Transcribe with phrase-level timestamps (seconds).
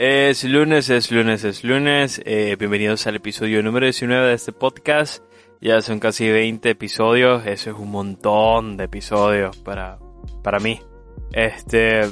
[0.00, 2.22] Es lunes, es lunes, es lunes.
[2.24, 5.24] Eh, bienvenidos al episodio número 19 de este podcast.
[5.60, 7.44] Ya son casi 20 episodios.
[7.46, 9.98] Eso es un montón de episodios para,
[10.44, 10.80] para mí.
[11.32, 12.02] Este,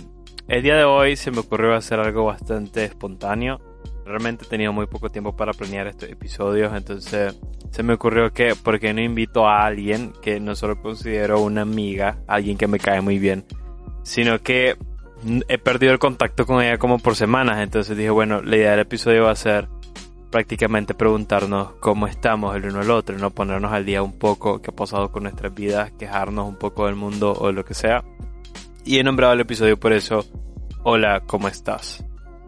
[0.49, 3.61] el día de hoy se me ocurrió hacer algo bastante espontáneo.
[4.05, 6.75] Realmente he tenido muy poco tiempo para planear estos episodios.
[6.75, 7.39] Entonces
[7.71, 11.63] se me ocurrió que, ¿por qué no invito a alguien que no solo considero una
[11.63, 13.45] amiga, alguien que me cae muy bien,
[14.03, 14.75] sino que
[15.49, 18.81] he perdido el contacto con ella como por semanas, entonces dije, bueno, la idea del
[18.81, 19.69] episodio va a ser
[20.31, 24.71] prácticamente preguntarnos cómo estamos el uno al otro, no ponernos al día un poco qué
[24.71, 28.05] ha pasado con nuestras vidas, quejarnos un poco del mundo o lo que sea.
[28.85, 30.25] Y he nombrado el episodio por eso,
[30.83, 32.05] hola, ¿cómo estás?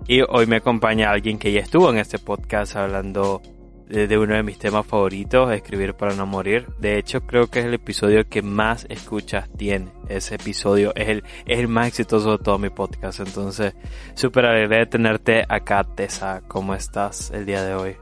[0.06, 3.42] Y hoy me acompaña alguien que ya estuvo en este podcast hablando
[3.89, 6.67] de uno de mis temas favoritos, escribir para no morir.
[6.78, 9.89] De hecho, creo que es el episodio que más escuchas tiene.
[10.08, 13.20] Ese episodio es el, más exitoso de todo mi podcast.
[13.20, 13.75] Entonces,
[14.14, 16.42] súper alegre de tenerte acá, Tessa.
[16.48, 17.97] ¿Cómo estás el día de hoy?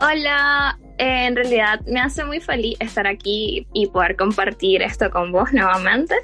[0.00, 5.30] Hola, eh, en realidad me hace muy feliz estar aquí y poder compartir esto con
[5.30, 6.14] vos nuevamente.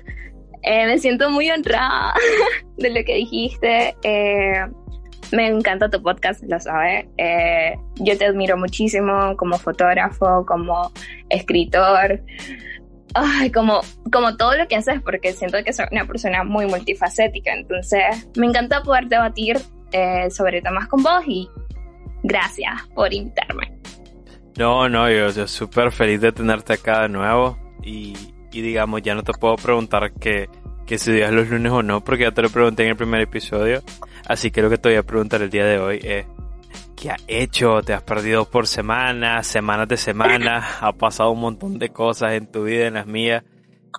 [0.63, 2.15] Eh, me siento muy honrada
[2.77, 3.95] de lo que dijiste.
[4.03, 4.67] Eh,
[5.33, 7.07] me encanta tu podcast, lo sabes.
[7.17, 10.93] Eh, yo te admiro muchísimo como fotógrafo, como
[11.29, 12.21] escritor,
[13.15, 13.81] ay, como,
[14.13, 17.53] como todo lo que haces, porque siento que soy una persona muy multifacética.
[17.55, 19.59] Entonces, me encanta poder debatir
[19.93, 21.49] eh, sobre temas con vos y
[22.23, 23.73] gracias por invitarme.
[24.59, 28.15] No, no, yo, yo súper feliz de tenerte acá de nuevo y,
[28.53, 30.49] y digamos, ya no te puedo preguntar que
[30.87, 33.21] que si días los lunes o no, porque ya te lo pregunté en el primer
[33.21, 33.83] episodio.
[34.27, 36.27] Así que lo que te voy a preguntar el día de hoy es,
[36.97, 37.81] ¿qué has hecho?
[37.83, 40.67] ¿Te has perdido por semanas, semanas de semana?
[40.81, 43.45] ¿Ha pasado un montón de cosas en tu vida, en las mías?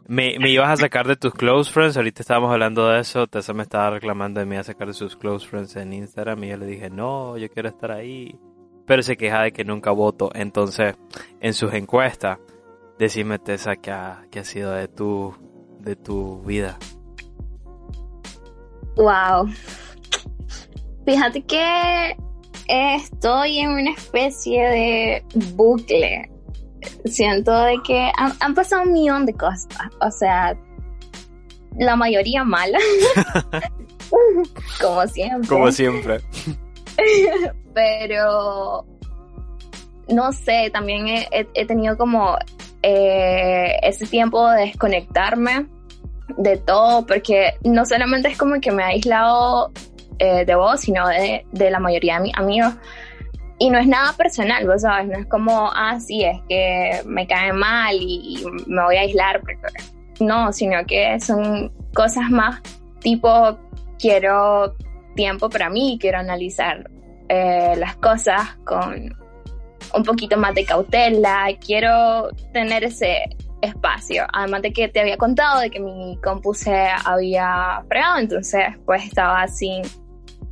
[0.08, 3.54] Me, me ibas a sacar de tus close friends, ahorita estábamos hablando de eso, Tessa
[3.54, 6.58] me estaba reclamando de mí a sacar de sus close friends en Instagram y yo
[6.58, 8.38] le dije, no, yo quiero estar ahí.
[8.86, 10.96] Pero se queja de que nunca voto, entonces
[11.42, 12.40] en sus encuestas,
[13.00, 15.36] decime Tessa qué ha, qué ha sido de tu
[15.80, 16.78] de tu vida?
[18.96, 19.50] Wow.
[21.08, 22.18] Fíjate que
[22.68, 25.24] estoy en una especie de
[25.56, 26.30] bucle.
[27.06, 29.70] Siento de que han, pasado un millón de cosas.
[30.02, 30.58] O sea,
[31.78, 32.78] la mayoría mala.
[34.82, 35.48] Como siempre.
[35.48, 36.20] Como siempre.
[37.74, 38.86] Pero
[40.10, 42.38] no sé, también he, tenido como
[42.82, 45.68] eh, ese tiempo de desconectarme
[46.38, 49.72] de todo, porque no solamente es como que me ha aislado
[50.20, 52.74] eh, de vos, sino de, la mayoría de mis amigos.
[53.60, 57.26] Y no es nada personal, vos sabes, no es como, ah, sí, es que me
[57.26, 59.42] cae mal y, me voy a aislar.
[60.20, 62.62] No, sino que son cosas más
[63.00, 63.58] tipo,
[64.00, 64.76] quiero
[65.16, 66.90] tiempo para mí, quiero analizar
[67.30, 69.16] eh, las cosas con
[69.94, 73.24] un poquito más de cautela, quiero tener ese,
[73.62, 74.26] espacio.
[74.34, 79.04] Además de que te había contado de que mi compu se había fregado, entonces pues
[79.06, 79.82] estaba sin,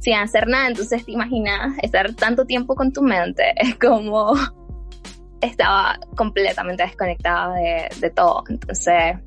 [0.05, 0.67] sin hacer nada.
[0.67, 4.33] Entonces te imaginas estar tanto tiempo con tu mente, es como
[5.41, 8.43] estaba completamente desconectada de, de todo.
[8.47, 9.17] Entonces,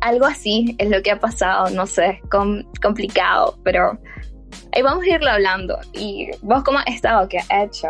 [0.00, 2.20] algo así es lo que ha pasado, no sé,
[2.80, 3.98] complicado, pero
[4.72, 5.78] ahí vamos a irlo hablando.
[5.92, 7.28] ¿Y vos cómo has estado?
[7.28, 7.88] ¿Qué has hecho?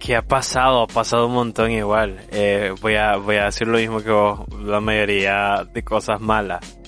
[0.00, 0.82] ¿Qué ha pasado?
[0.82, 2.20] Ha pasado un montón igual.
[2.30, 6.78] Eh, voy, a, voy a decir lo mismo que vos, la mayoría de cosas malas.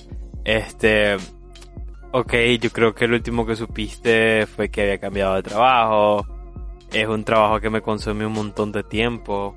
[0.43, 1.17] Este,
[2.19, 6.25] ok, yo creo que el último que supiste fue que había cambiado de trabajo.
[6.91, 9.55] Es un trabajo que me consume un montón de tiempo.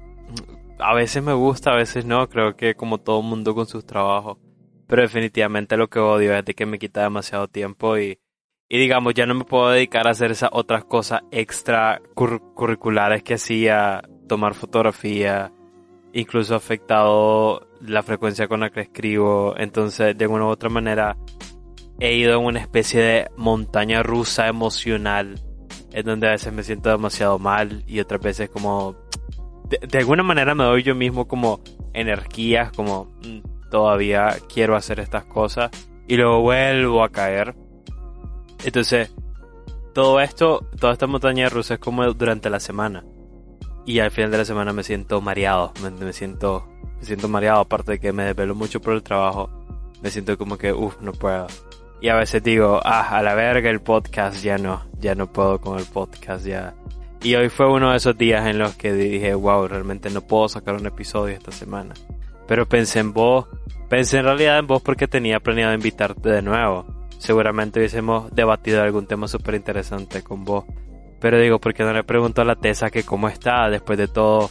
[0.78, 2.28] A veces me gusta, a veces no.
[2.28, 4.38] Creo que como todo mundo con sus trabajos.
[4.86, 8.18] Pero definitivamente lo que odio es de que me quita demasiado tiempo y
[8.72, 13.34] y digamos, ya no me puedo dedicar a hacer esas otras cosas extra curriculares que
[13.34, 15.52] hacía, tomar fotografía,
[16.12, 21.16] incluso ha afectado la frecuencia con la que escribo, entonces de alguna u otra manera
[22.00, 25.40] he ido en una especie de montaña rusa emocional,
[25.92, 28.96] en donde a veces me siento demasiado mal y otras veces como,
[29.68, 31.60] de, alguna manera me doy yo mismo como
[31.92, 35.70] energías, como mm, todavía quiero hacer estas cosas
[36.08, 37.54] y luego vuelvo a caer
[38.64, 39.10] entonces,
[39.94, 43.04] todo esto, toda esta montaña rusa es como durante la semana.
[43.86, 46.68] Y al final de la semana me siento mareado, me, siento,
[46.98, 49.50] me siento mareado, aparte de que me desvelo mucho por el trabajo,
[50.02, 51.46] me siento como que, uff, no puedo.
[52.00, 55.60] Y a veces digo, ah, a la verga el podcast, ya no, ya no puedo
[55.60, 56.74] con el podcast, ya.
[57.22, 60.48] Y hoy fue uno de esos días en los que dije, wow, realmente no puedo
[60.48, 61.94] sacar un episodio esta semana.
[62.48, 63.46] Pero pensé en vos,
[63.90, 66.86] pensé en realidad en vos porque tenía planeado invitarte de nuevo.
[67.18, 70.64] Seguramente hubiésemos debatido algún tema súper interesante con vos.
[71.20, 73.68] Pero digo, ¿por qué no le pregunto a la Tesa que cómo está?
[73.68, 74.48] Después de todo,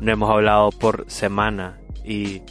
[0.00, 1.78] no hemos hablado por semana.
[2.04, 2.42] Y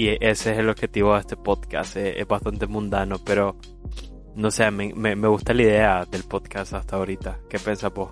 [0.00, 1.94] y ese es el objetivo de este podcast.
[1.94, 3.56] Es, bastante mundano, pero
[4.34, 7.40] no sé, me, me, gusta la idea del podcast hasta ahorita.
[7.50, 8.10] ¿Qué piensas vos?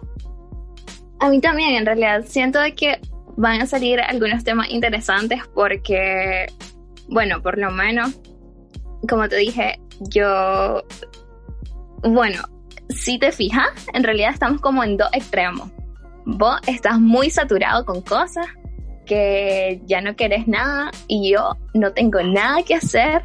[1.19, 2.27] A mí también, en realidad.
[2.27, 3.01] Siento que
[3.39, 6.53] van a salir algunos temas interesantes porque,
[7.09, 8.21] bueno, por lo menos,
[9.09, 9.81] como te dije,
[10.11, 10.83] yo,
[12.03, 12.43] bueno,
[12.91, 15.71] si te fijas, en realidad estamos como en dos extremos.
[16.27, 18.45] Vos estás muy saturado con cosas
[19.09, 23.23] que ya no querés nada y yo no tengo nada que hacer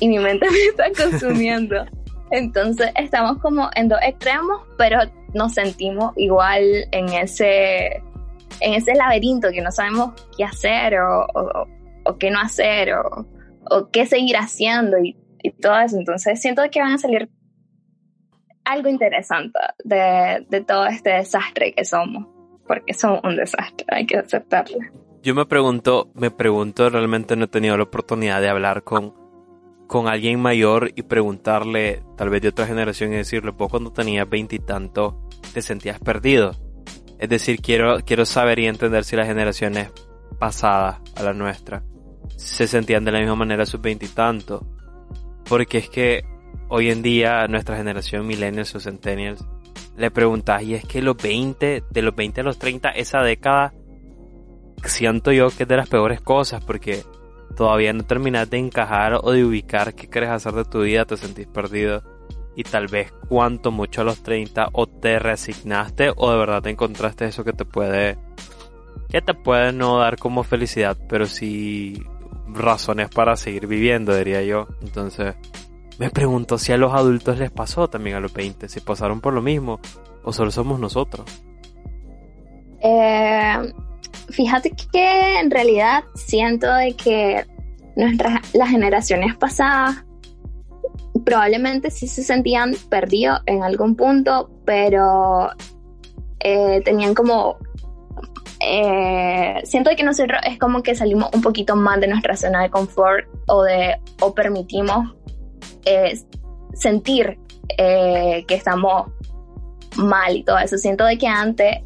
[0.00, 1.84] y mi mente me está consumiendo.
[2.32, 4.98] Entonces estamos como en dos extremos, pero
[5.34, 8.02] nos sentimos igual en ese,
[8.60, 13.26] en ese laberinto que no sabemos qué hacer o, qué no hacer o,
[13.70, 15.98] o qué seguir haciendo y, y, todo eso.
[15.98, 17.28] Entonces siento que van a salir
[18.64, 22.26] algo interesante de, de todo este desastre que somos,
[22.66, 24.78] porque somos un desastre, hay que aceptarlo.
[25.22, 29.14] Yo me pregunto, me pregunto, realmente no he tenido la oportunidad de hablar con,
[29.86, 34.26] con alguien mayor y preguntarle, tal vez de otra generación, y decirle, vos cuando tenías
[34.28, 35.14] veintitantos
[35.52, 36.56] te sentías perdido.
[37.18, 39.92] Es decir, quiero, quiero saber y entender si las generaciones
[40.38, 41.84] pasadas a la nuestra
[42.36, 44.62] se sentían de la misma manera sus veintitantos.
[45.46, 46.24] Porque es que
[46.68, 49.44] hoy en día nuestra generación millennials o centennials
[49.98, 53.74] le preguntas, y es que los 20, de los 20 a los 30, esa década
[54.88, 57.02] siento yo que es de las peores cosas porque
[57.56, 61.16] todavía no terminas de encajar o de ubicar qué quieres hacer de tu vida, te
[61.16, 62.02] sentís perdido
[62.56, 66.70] y tal vez cuanto mucho a los 30 o te resignaste o de verdad te
[66.70, 68.18] encontraste eso que te puede
[69.08, 72.02] que te puede no dar como felicidad, pero sí
[72.46, 74.68] razones para seguir viviendo, diría yo.
[74.82, 75.34] Entonces,
[75.98, 79.34] me pregunto si a los adultos les pasó también a los 20, si pasaron por
[79.34, 79.80] lo mismo
[80.22, 81.26] o solo somos nosotros.
[82.82, 83.72] Eh,
[84.30, 87.44] fíjate que en realidad siento de que
[87.96, 90.04] nuestras, las generaciones pasadas
[91.24, 95.50] probablemente sí se sentían perdidos en algún punto, pero
[96.40, 97.56] eh, tenían como...
[98.62, 102.70] Eh, siento que nosotros es como que salimos un poquito más de nuestra zona de
[102.70, 105.14] confort o de o permitimos
[105.86, 106.20] eh,
[106.74, 107.38] sentir
[107.78, 109.10] que estamos
[109.96, 110.76] mal y todo eso.
[110.76, 111.76] Siento de que antes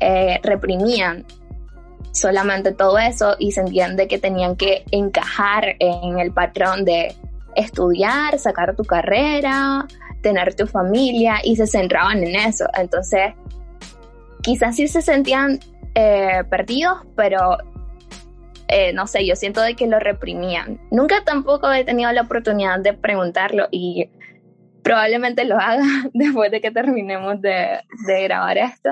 [0.43, 1.25] reprimían
[2.14, 7.14] solamente todo eso y sentían de que tenían que encajar en el patrón de
[7.56, 9.87] estudiar, sacar tu carrera,
[10.22, 12.66] tener tu familia y se centraban en eso.
[12.78, 13.34] Entonces,
[14.43, 15.58] quizás sí se sentían
[15.94, 17.58] eh, perdidos, pero
[18.69, 20.81] eh, no sé, yo siento de que lo reprimían.
[20.93, 24.08] Nunca tampoco he tenido la oportunidad de preguntarlo y
[24.82, 25.84] probablemente lo haga
[26.15, 28.91] después de que terminemos de, de grabar esto.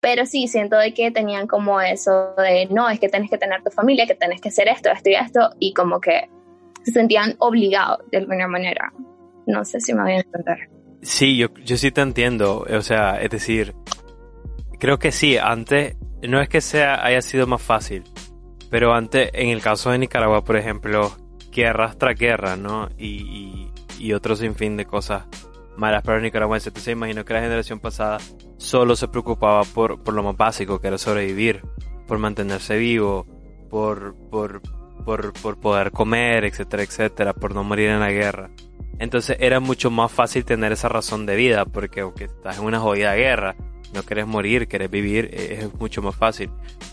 [0.00, 3.62] Pero sí, siento de que tenían como eso de, no, es que tenés que tener
[3.62, 6.30] tu familia, que tenés que hacer esto, esto y esto, y como que
[6.82, 8.92] se sentían obligados de alguna manera.
[9.46, 10.70] No sé si me voy a entender.
[11.02, 12.66] Sí, yo, yo sí te entiendo.
[12.70, 13.74] O sea, es decir,
[14.78, 18.04] creo que sí, antes, no es que sea, haya sido más fácil,
[18.70, 21.12] pero antes, en el caso de Nicaragua, por ejemplo,
[21.52, 22.88] guerra tras guerra, ¿no?
[22.96, 25.24] Y, y, y otro sinfín de cosas
[25.76, 26.68] malas para los nicaragüenses.
[26.68, 28.18] Entonces imagino que la generación pasada
[28.56, 31.62] solo se preocupaba por, por lo más básico, que era sobrevivir,
[32.06, 33.26] por mantenerse vivo,
[33.70, 34.60] por, por,
[35.04, 38.50] por, por poder comer, etcétera, etcétera, por no morir en la guerra.
[38.98, 42.80] Entonces era mucho más fácil tener esa razón de vida, porque aunque estás en una
[42.80, 43.56] jodida guerra,
[43.94, 46.50] no querés morir, querés vivir, e, es mucho más fácil.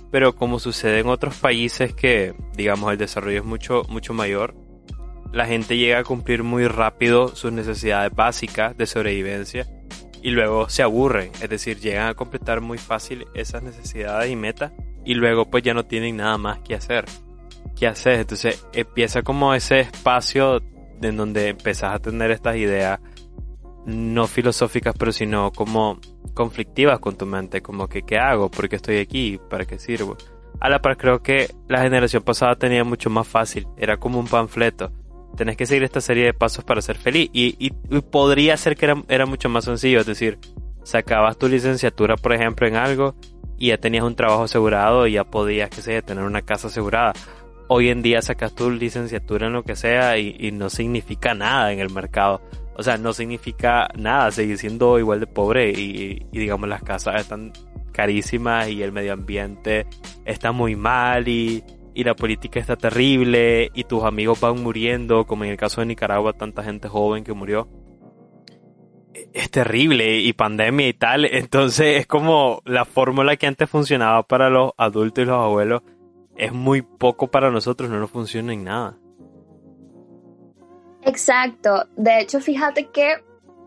[0.09, 4.55] Pero como sucede en otros países que, digamos, el desarrollo es mucho, mucho mayor,
[5.31, 9.67] la gente llega a cumplir muy rápido sus necesidades básicas de sobrevivencia
[10.21, 14.71] y luego se aburren, es decir, llegan a completar muy fácil esas necesidades y metas
[15.05, 17.05] y luego pues ya no tienen nada más que hacer.
[17.75, 18.19] ¿Qué hacer?
[18.19, 20.61] Entonces empieza como ese espacio
[21.01, 22.99] en donde empezás a tener estas ideas
[23.85, 25.99] no filosóficas, pero sino como
[26.33, 28.49] conflictivas con tu mente, como que ¿qué hago?
[28.49, 29.39] ¿Por qué estoy aquí?
[29.49, 30.17] ¿Para qué sirvo?
[30.59, 34.27] A la par creo que la generación pasada tenía mucho más fácil, era como un
[34.27, 34.91] panfleto
[35.37, 37.29] tenés que seguir esta serie de pasos para ser feliz.
[37.31, 40.37] Y, y, podría ser que era, era, mucho más sencillo, es decir,
[40.83, 43.15] sacabas tu licenciatura, por ejemplo, en algo
[43.57, 47.13] y ya tenías un trabajo asegurado y ya podías, qué sé, tener una casa asegurada.
[47.69, 51.79] Hoy en día sacas tu licenciatura en lo que sea y, no significa nada en
[51.79, 52.41] el mercado.
[52.75, 57.21] O sea, no significa nada, seguir siendo igual de pobre y, y digamos las casas
[57.21, 57.51] están
[57.91, 59.87] carísimas y el medio ambiente
[60.23, 61.63] está muy mal y,
[61.97, 65.87] y la política está terrible y tus amigos van muriendo, como en el caso de
[65.87, 67.67] Nicaragua, tanta gente joven que murió
[69.33, 71.25] es terrible y pandemia y tal.
[71.31, 75.81] Entonces es como la fórmula que antes funcionaba para los adultos y los abuelos
[76.35, 78.95] es muy poco para nosotros, no nos funciona en nada.
[81.01, 81.87] Exacto.
[81.95, 83.15] De hecho, fíjate que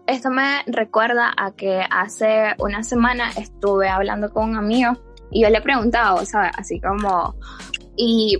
[0.06, 4.92] esto me recuerda a que hace una semana estuve hablando con un amigo
[5.32, 6.52] y yo le he preguntado, ¿sabes?
[6.56, 7.34] Así como,
[8.00, 8.38] y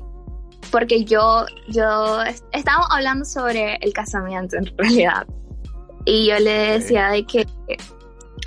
[0.71, 5.27] porque yo, yo, estábamos hablando sobre el casamiento en realidad.
[6.07, 7.47] Y yo le decía de que,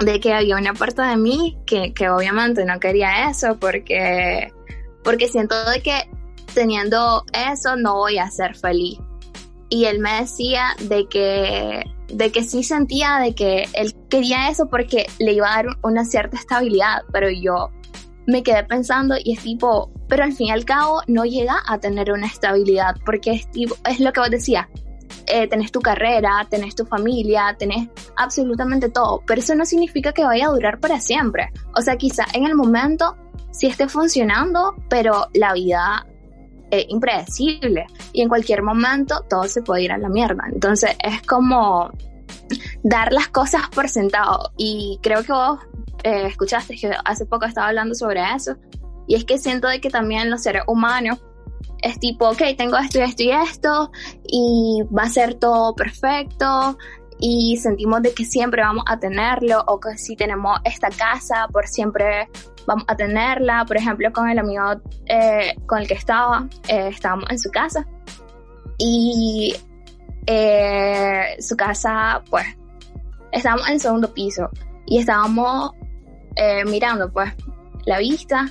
[0.04, 4.52] de que había una parte de mí que, que obviamente no quería eso porque,
[5.04, 6.10] porque siento de que
[6.56, 8.98] teniendo eso no voy a ser feliz.
[9.70, 14.68] Y él me decía de que, de que sí sentía de que él quería eso
[14.68, 17.70] porque le iba a dar una cierta estabilidad, pero yo
[18.28, 21.78] me quedé pensando y es tipo, pero al fin y al cabo no llega a
[21.78, 24.68] tener una estabilidad porque es tipo, es lo que vos decías,
[25.28, 30.24] eh, tenés tu carrera, tenés tu familia, tenés absolutamente todo, pero eso no significa que
[30.24, 31.52] vaya a durar para siempre.
[31.76, 33.16] O sea, quizá en el momento
[33.52, 36.06] sí esté funcionando, pero la vida
[36.72, 40.44] es impredecible y en cualquier momento todo se puede ir a la mierda.
[40.52, 41.92] Entonces es como
[42.84, 45.60] dar las cosas por sentado y creo que vos
[46.04, 48.56] eh, escuchaste que hace poco estaba hablando sobre eso
[49.08, 51.20] y es que siento de que también los seres humanos
[51.82, 53.92] es tipo, ok, tengo esto y esto y esto,
[54.26, 56.78] y va a ser todo perfecto,
[57.20, 61.68] y sentimos de que siempre vamos a tenerlo, o que si tenemos esta casa, por
[61.68, 62.30] siempre
[62.66, 63.66] vamos a tenerla.
[63.66, 64.64] Por ejemplo, con el amigo
[65.06, 67.86] eh, con el que estaba, eh, estábamos en su casa,
[68.78, 69.54] y
[70.26, 72.46] eh, su casa, pues,
[73.32, 74.50] estábamos en segundo piso,
[74.86, 75.72] y estábamos
[76.66, 77.32] mirando, pues,
[77.86, 78.48] la vista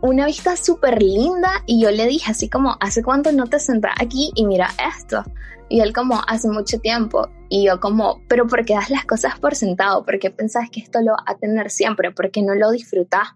[0.00, 3.92] una vista súper linda y yo le dije así como, ¿hace cuánto no te sentas
[4.00, 5.22] aquí y mira esto?
[5.68, 7.28] Y él como, hace mucho tiempo.
[7.50, 10.04] Y yo como, pero ¿por qué das las cosas por sentado?
[10.04, 12.10] ¿Por qué pensás que esto lo va a tener siempre?
[12.10, 13.28] ¿Por qué no lo disfrutás?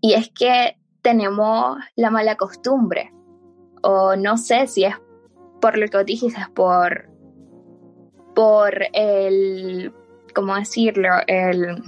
[0.00, 3.12] Y es que tenemos la mala costumbre.
[3.82, 4.94] O no sé si es
[5.60, 7.08] por lo que dijiste, es por,
[8.34, 9.92] por el,
[10.34, 11.08] ¿cómo decirlo?
[11.26, 11.82] El...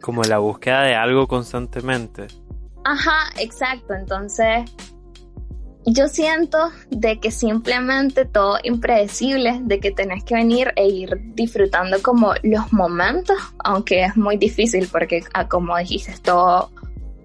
[0.00, 2.26] Como la búsqueda de algo constantemente.
[2.84, 3.94] Ajá, exacto.
[3.94, 4.70] Entonces,
[5.86, 6.58] yo siento
[6.90, 12.72] de que simplemente todo impredecible, de que tenés que venir e ir disfrutando como los
[12.72, 16.70] momentos, aunque es muy difícil porque, ah, como dijiste, todo,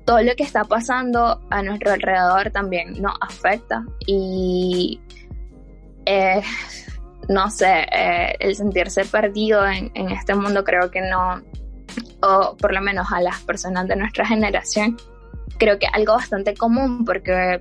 [0.05, 5.01] todo lo que está pasando a nuestro alrededor también nos afecta y
[6.05, 6.41] eh,
[7.29, 11.41] no sé, eh, el sentirse perdido en, en este mundo creo que no,
[12.21, 14.97] o por lo menos a las personas de nuestra generación,
[15.57, 17.59] creo que algo bastante común porque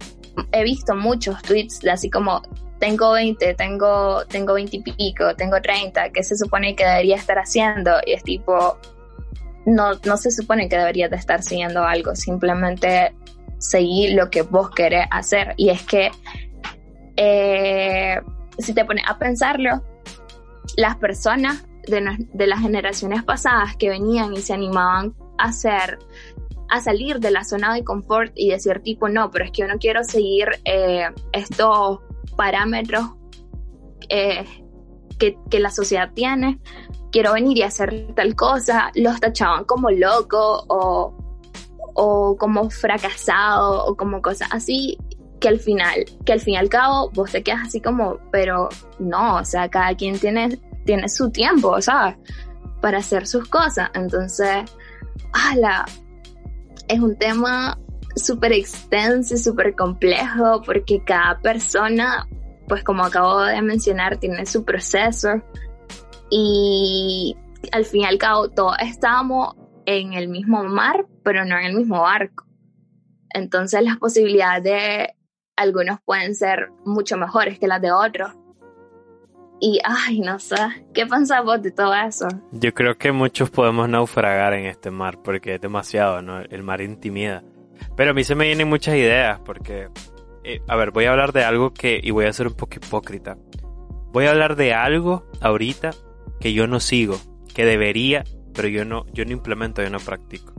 [0.52, 2.42] he visto muchos tweets así como
[2.78, 7.38] tengo 20, tengo, tengo 20 y pico, tengo 30, ¿qué se supone que debería estar
[7.38, 7.92] haciendo?
[8.06, 8.78] Y es tipo,
[9.66, 13.14] no, no se supone que deberías de estar siguiendo algo, simplemente
[13.58, 15.52] seguir lo que vos querés hacer.
[15.58, 16.10] Y es que,
[17.16, 18.18] eh,
[18.58, 19.82] si te pones a pensarlo,
[20.76, 25.98] las personas de, las generaciones pasadas que venían y se animaban a hacer
[26.68, 29.68] a salir de la zona de confort y decir tipo, no, pero es que yo
[29.68, 31.98] no quiero seguir eh, estos
[32.36, 33.10] parámetros
[34.08, 34.44] eh,
[35.18, 36.60] que, que, la sociedad tiene,
[37.10, 41.12] quiero venir y hacer tal cosa, los tachaban como loco o,
[41.94, 44.96] o como fracasado o como cosas así
[45.40, 48.68] que al final, que al fin y al cabo vos te quedas así como, pero
[48.98, 50.60] no, o sea, cada quien tiene,
[50.90, 52.16] tiene su tiempo, ¿sabes?
[52.80, 53.90] Para hacer sus cosas.
[53.94, 54.64] Entonces,
[55.32, 55.84] ala,
[56.88, 57.78] es un tema
[58.16, 62.26] súper extenso y súper complejo porque cada persona,
[62.66, 65.40] pues como acabo de mencionar, tiene su proceso
[66.28, 67.36] y
[67.70, 69.54] al fin y al cabo todos estamos
[69.86, 72.46] en el mismo mar, pero no en el mismo barco.
[73.32, 75.14] Entonces las posibilidades de
[75.54, 78.32] algunos pueden ser mucho mejores que las de otros.
[79.60, 80.56] Y, ay, no sé,
[80.94, 82.26] ¿qué pensás vos de todo eso?
[82.52, 86.40] Yo creo que muchos podemos naufragar en este mar porque es demasiado, ¿no?
[86.40, 87.44] El mar intimida.
[87.96, 89.88] Pero a mí se me vienen muchas ideas porque,
[90.44, 92.76] eh, a ver, voy a hablar de algo que, y voy a ser un poco
[92.76, 93.36] hipócrita.
[94.12, 95.90] Voy a hablar de algo ahorita
[96.40, 97.18] que yo no sigo,
[97.54, 98.24] que debería
[98.54, 100.52] pero yo no, yo no implemento, yo no practico.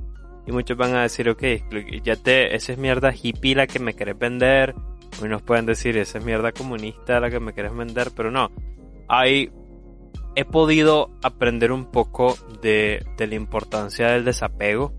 [0.45, 1.43] Y muchos van a decir, ok,
[2.03, 4.73] ya te, esa es mierda hippie la que me querés vender.
[5.23, 8.49] Y nos pueden decir, esa es mierda comunista la que me querés vender, pero no.
[9.13, 9.51] Hay,
[10.37, 14.93] he podido aprender un poco de, de la importancia del desapego.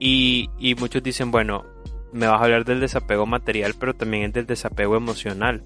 [0.00, 1.64] Y, y muchos dicen, bueno,
[2.12, 5.62] me vas a hablar del desapego material, pero también es del desapego emocional.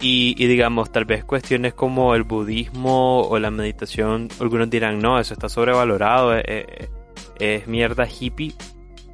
[0.00, 5.20] Y, y, digamos, tal vez cuestiones como el budismo o la meditación, algunos dirán, no,
[5.20, 6.88] eso está sobrevalorado, eh, eh,
[7.38, 8.54] es mierda hippie,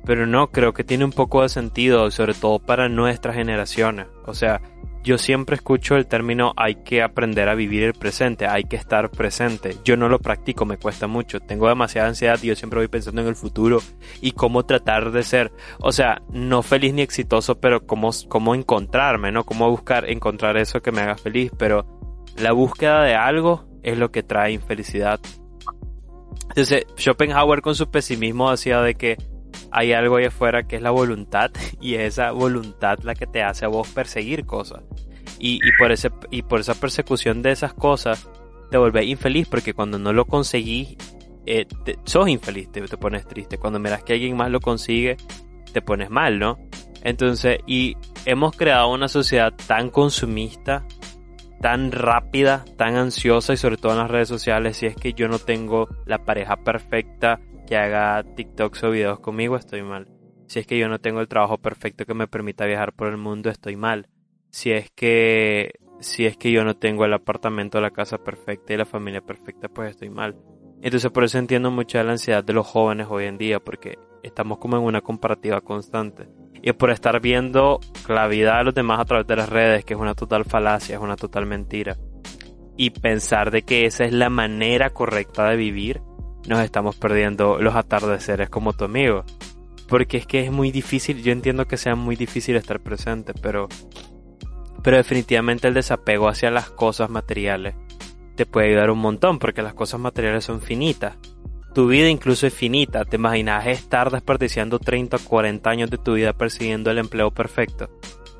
[0.05, 4.07] pero no, creo que tiene un poco de sentido, sobre todo para nuestras generaciones.
[4.27, 4.61] O sea,
[5.07, 9.09] yo siempre escucho el término hay que aprender a vivir el presente, hay que estar
[9.09, 9.77] presente.
[9.85, 11.39] Yo no lo practico, me cuesta mucho.
[11.39, 13.79] Tengo demasiada ansiedad y yo siempre voy pensando en el futuro
[14.21, 19.31] y cómo tratar de ser, o sea, no feliz ni exitoso, pero cómo, cómo encontrarme,
[19.31, 19.45] ¿no?
[19.45, 21.87] Cómo buscar encontrar eso que me haga feliz, pero
[22.37, 25.21] la búsqueda de algo es lo que trae infelicidad.
[26.49, 29.17] Entonces, Schopenhauer con su pesimismo decía de que
[29.71, 33.43] hay algo ahí afuera que es la voluntad y es esa voluntad la que te
[33.43, 34.83] hace a vos perseguir cosas.
[35.39, 38.27] Y, por, ese, y por esa persecución de esas cosas
[38.71, 40.97] te vuelves infeliz porque cuando no lo conseguís
[41.45, 41.67] eh,
[42.05, 43.59] sos infeliz, te, te, pones triste.
[43.59, 45.19] Cuando miras que alguien más lo consigue,
[45.73, 46.59] te pones mal, ¿no?
[47.03, 50.87] Entonces, y hemos creado una sociedad tan consumista
[51.61, 55.29] tan rápida, tan ansiosa y sobre todo en las redes sociales, si es que yo
[55.29, 60.09] no tengo la pareja perfecta que haga TikToks o videos conmigo, estoy mal.
[60.47, 63.17] Si es que yo no tengo el trabajo perfecto que me permita viajar por el
[63.17, 64.09] mundo, estoy mal.
[64.51, 68.77] Si es que si es que yo no tengo el apartamento, la casa perfecta y
[68.77, 70.37] la familia perfecta, pues estoy mal.
[70.83, 74.59] Entonces por eso entiendo mucho la ansiedad de los jóvenes hoy en día, porque estamos
[74.59, 76.29] como en una comparativa constante
[76.63, 79.95] y por estar viendo la vida de los demás a través de las redes, que
[79.95, 81.97] es una total falacia, es una total mentira.
[82.77, 86.03] Y pensar de que esa es la manera correcta de vivir,
[86.47, 89.25] nos estamos perdiendo los atardeceres como tu amigo.
[89.89, 93.69] Porque es que es muy difícil, yo entiendo que sea muy difícil estar presente, pero,
[94.83, 97.75] pero definitivamente el desapego hacia las cosas materiales
[98.35, 101.17] te puede ayudar un montón, porque las cosas materiales son finitas
[101.77, 103.05] tu vida incluso es finita.
[103.05, 107.91] ¿Te imaginas estar desperdiciando 30 o 40 años de tu vida persiguiendo el empleo perfecto?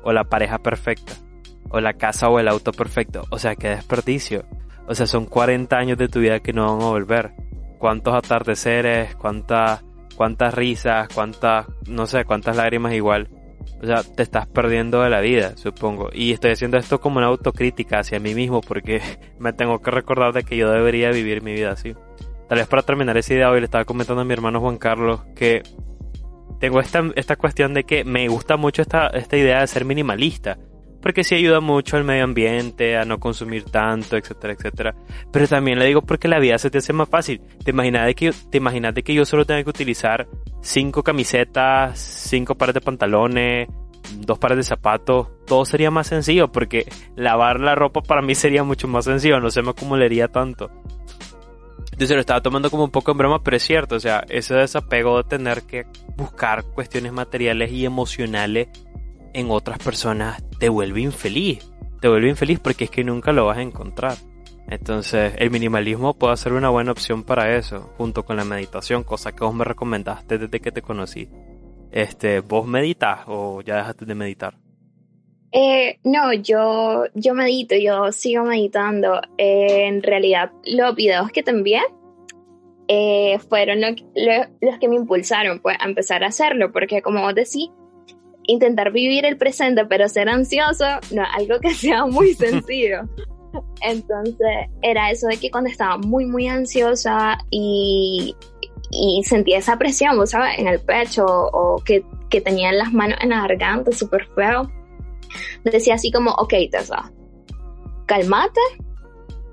[0.01, 1.13] O la pareja perfecta.
[1.69, 3.25] O la casa o el auto perfecto.
[3.29, 4.43] O sea, qué desperdicio.
[4.87, 7.33] O sea, son 40 años de tu vida que no van a volver.
[7.77, 9.15] ¿Cuántos atardeceres?
[9.15, 9.83] ¿Cuántas,
[10.15, 11.07] cuántas risas?
[11.13, 13.29] ¿Cuántas, no sé, cuántas lágrimas igual?
[13.81, 16.09] O sea, te estás perdiendo de la vida, supongo.
[16.11, 19.01] Y estoy haciendo esto como una autocrítica hacia mí mismo porque
[19.39, 21.95] me tengo que recordar de que yo debería vivir mi vida así.
[22.47, 25.21] Tal vez para terminar esa idea, hoy le estaba comentando a mi hermano Juan Carlos
[25.35, 25.63] que
[26.59, 30.57] tengo esta, esta cuestión de que me gusta mucho esta, esta idea de ser minimalista.
[31.07, 34.95] Porque sí ayuda mucho al medio ambiente, a no consumir tanto, etcétera, etcétera.
[35.31, 37.39] Pero también le digo porque la vida se te hace más fácil.
[37.63, 40.27] ¿Te imaginas de que, te imaginas de que yo solo tenga que utilizar
[40.61, 43.69] cinco camisetas, cinco pares de pantalones,
[44.17, 45.29] dos pares de zapatos?
[45.45, 49.39] Todo sería más sencillo porque lavar la ropa para mí sería mucho más sencillo.
[49.39, 50.69] No se me acumularía tanto.
[51.97, 54.53] Entonces lo estaba tomando como un poco en broma, pero es cierto, o sea, ese
[54.53, 58.67] desapego de tener que buscar cuestiones materiales y emocionales
[59.37, 61.59] en otras personas te vuelve infeliz.
[62.01, 64.17] Te vuelve infeliz porque es que nunca lo vas a encontrar.
[64.67, 69.33] Entonces, el minimalismo puede ser una buena opción para eso, junto con la meditación, cosa
[69.33, 71.29] que vos me recomendaste desde que te conocí.
[71.91, 74.55] Este, ¿vos meditas o ya dejaste de meditar?
[75.51, 79.21] Eh, no, yo, yo medito, yo sigo meditando.
[79.37, 81.81] Eh, en realidad, los videos que te envié
[82.87, 87.69] eh, fueron los que me impulsaron pues, a empezar a hacerlo, porque como vos decís,
[88.47, 93.01] intentar vivir el presente pero ser ansioso no es algo que sea muy sencillo.
[93.81, 98.35] Entonces era eso de que cuando estaba muy, muy ansiosa y,
[98.91, 100.59] y sentía esa presión, ¿sabes?
[100.59, 104.69] En el pecho o que, que tenía las manos en la garganta, súper feo
[105.63, 107.11] decía así como, ok, Tessa,
[108.05, 108.61] calmate,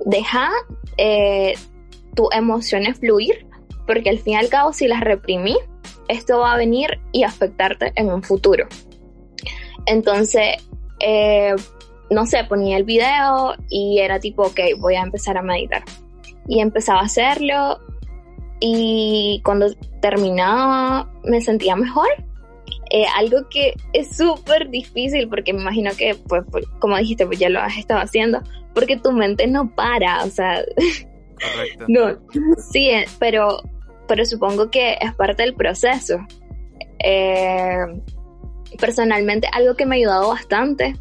[0.07, 0.51] deja
[0.97, 1.55] eh,
[2.15, 3.47] tus emociones fluir,
[3.87, 5.57] porque al fin y al cabo si las reprimí,
[6.09, 8.67] esto va a venir y afectarte en un futuro.
[9.87, 10.57] Entonces,
[11.01, 11.55] eh,
[12.11, 15.83] no sé, ponía el video y era tipo, ok, voy a empezar a meditar.
[16.47, 17.81] Y empezaba a hacerlo
[18.61, 19.67] y cuando
[20.01, 22.09] terminaba me sentía mejor
[22.91, 26.45] eh, algo que es súper difícil porque me imagino que, pues,
[26.79, 28.41] como dijiste, pues ya lo has estado haciendo,
[28.75, 31.85] porque tu mente no para, o sea, Correcto.
[31.89, 32.19] no,
[32.59, 33.63] sí, eh, pero,
[34.07, 36.19] pero supongo que es parte del proceso.
[36.99, 37.85] Eh,
[38.79, 40.95] personalmente, algo que me ha ayudado bastante,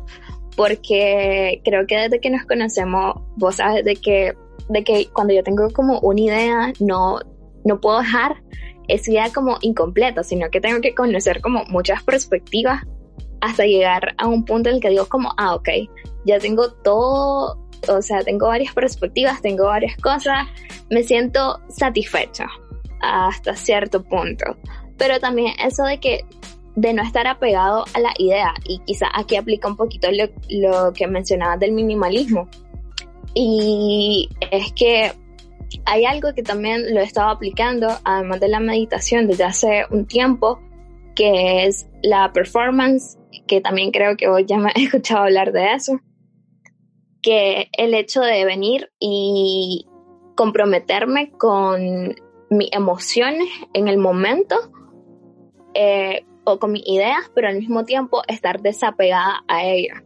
[0.56, 4.34] porque creo que desde que nos conocemos, vos sabes de que,
[4.70, 7.20] de que cuando yo tengo como una idea, no,
[7.66, 8.42] no puedo dejar
[8.88, 12.82] esa idea como incompleta, sino que tengo que conocer como muchas perspectivas
[13.42, 15.70] hasta llegar a un punto en el que digo como, ah, ok,
[16.26, 20.48] ya tengo todo, o sea, tengo varias perspectivas, tengo varias cosas,
[20.90, 22.48] me siento satisfecha
[23.04, 24.58] hasta cierto punto.
[24.98, 26.26] Pero también eso de que
[26.76, 30.94] de no estar apegado a la idea y quizá aquí aplica un poquito lo, lo
[30.94, 32.50] que mencionabas del minimalismo.
[33.36, 35.12] Y es que
[35.86, 40.06] hay algo que también lo he estado aplicando, además de la meditación, desde hace un
[40.06, 40.60] tiempo,
[41.16, 45.74] que es la performance, que también creo que hoy ya me he escuchado hablar de
[45.74, 46.00] eso,
[47.22, 49.88] que el hecho de venir y
[50.36, 52.16] comprometerme con
[52.58, 54.56] mis emociones en el momento
[55.74, 60.04] eh, o con mis ideas, pero al mismo tiempo estar desapegada a ellas.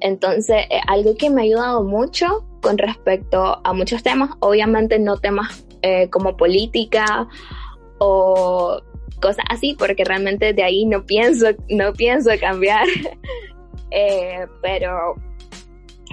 [0.00, 5.66] Entonces, algo que me ha ayudado mucho con respecto a muchos temas, obviamente no temas
[5.82, 7.28] eh, como política
[7.98, 8.80] o
[9.20, 12.86] cosas así, porque realmente de ahí no pienso, no pienso cambiar,
[13.90, 15.16] eh, pero,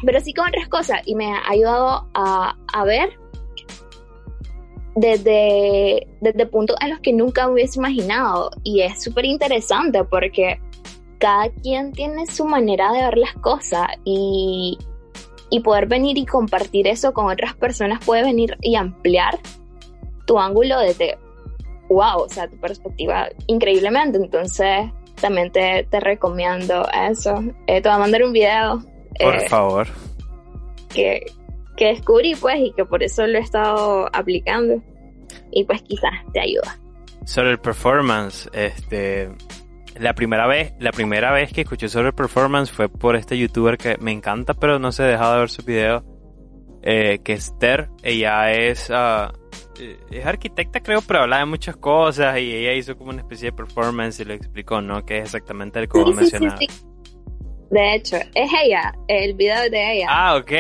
[0.03, 3.19] pero sí con otras cosas y me ha ayudado a, a ver
[4.95, 10.59] desde, desde puntos en los que nunca hubiese imaginado y es súper interesante porque
[11.19, 14.77] cada quien tiene su manera de ver las cosas y,
[15.49, 19.39] y poder venir y compartir eso con otras personas puede venir y ampliar
[20.25, 21.17] tu ángulo desde,
[21.89, 24.17] wow, o sea, tu perspectiva increíblemente.
[24.17, 24.89] Entonces,
[25.21, 27.43] también te, te recomiendo eso.
[27.67, 28.83] Eh, te voy a mandar un video.
[29.19, 29.87] Por eh, favor.
[30.93, 31.25] Que,
[31.75, 34.81] que descubrí, pues, y que por eso lo he estado aplicando.
[35.51, 36.79] Y pues quizás te ayuda.
[37.25, 39.29] Sobre el performance, este,
[39.97, 43.97] la primera vez, la primera vez que escuché sobre performance fue por este youtuber que
[43.97, 46.15] me encanta, pero no se ha dejado de ver su video.
[46.87, 47.89] Eh, que es Ter.
[48.03, 49.33] Ella es, uh,
[50.11, 53.57] es arquitecta, creo, pero habla de muchas cosas y ella hizo como una especie de
[53.57, 55.03] performance y lo explicó, ¿no?
[55.03, 56.29] Que es exactamente el como sí,
[57.69, 60.07] de hecho, es ella, el video de ella.
[60.09, 60.51] Ah, ok.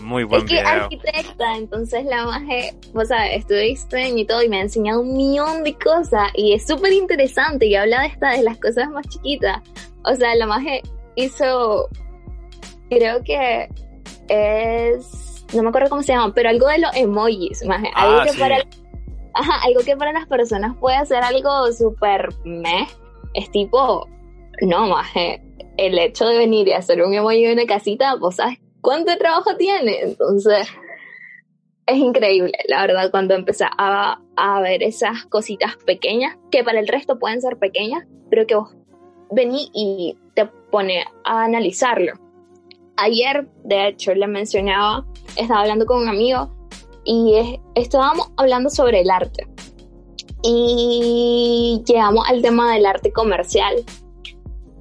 [0.00, 0.60] Muy buen video.
[0.60, 4.62] Es que arquitecta, entonces la maje, o sea, estudié diseño y todo y me ha
[4.62, 8.58] enseñado un millón de cosas y es súper interesante y habla de esta de las
[8.58, 9.60] cosas más chiquitas.
[10.04, 10.80] O sea, la maje
[11.16, 11.88] hizo,
[12.88, 13.68] creo que
[14.28, 17.90] es, no me acuerdo cómo se llama, pero algo de los emojis, maje.
[17.94, 18.40] Algo ah, que sí.
[18.40, 18.56] para,
[19.34, 22.88] ajá, algo que para las personas puede ser algo súper meh.
[23.34, 24.08] Es tipo,
[24.62, 25.42] no, maje
[25.80, 29.56] el hecho de venir y hacer un emoji de una casita, pues sabes cuánto trabajo
[29.56, 30.00] tiene.
[30.02, 30.68] Entonces,
[31.86, 36.86] es increíble, la verdad, cuando empecé a, a, ver esas cositas pequeñas, que para el
[36.86, 38.76] resto pueden ser pequeñas, pero que vos
[39.30, 42.12] vení y te pone a analizarlo.
[42.96, 46.54] Ayer, de hecho, le mencionaba, estaba hablando con un amigo
[47.04, 49.46] y es, estábamos hablando sobre el arte.
[50.42, 53.76] Y llegamos al tema del arte comercial,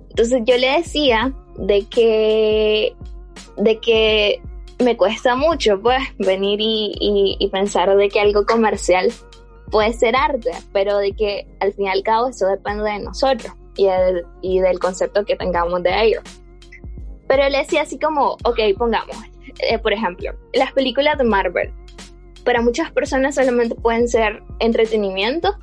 [0.10, 2.96] entonces yo le decía de que,
[3.58, 4.42] de que
[4.84, 9.12] me cuesta mucho pues venir y, y, pensar de que algo comercial
[9.70, 13.54] puede ser arte, pero de que al fin y al cabo eso depende de nosotros
[13.76, 16.22] y, el, y del concepto que tengamos de ello.
[17.28, 19.16] Pero le decía así como, ok, pongamos,
[19.60, 21.72] eh, por ejemplo, las películas de Marvel,
[22.44, 25.56] para muchas personas solamente pueden ser entretenimiento,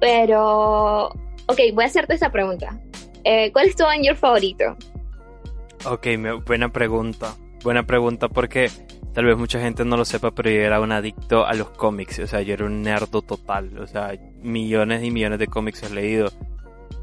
[0.00, 1.06] pero,
[1.46, 2.78] ok, voy a hacerte esa pregunta.
[3.30, 4.74] Eh, ¿Cuál es tu Avenger favorito?
[5.84, 6.06] Ok,
[6.46, 7.36] buena pregunta.
[7.62, 8.70] Buena pregunta porque
[9.12, 12.20] tal vez mucha gente no lo sepa, pero yo era un adicto a los cómics.
[12.20, 13.78] O sea, yo era un nerdo total.
[13.80, 16.30] O sea, millones y millones de cómics he leído.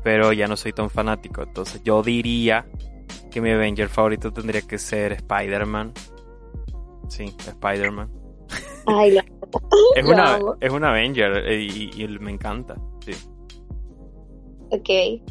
[0.03, 1.43] Pero ya no soy tan fanático.
[1.43, 2.65] Entonces yo diría
[3.29, 5.93] que mi Avenger favorito tendría que ser Spider-Man.
[7.07, 8.09] Sí, Spider-Man.
[8.87, 9.15] Ay,
[9.95, 12.75] es, una, es una Avenger eh, y, y, me encanta.
[13.05, 13.11] Sí.
[14.71, 15.21] Ok.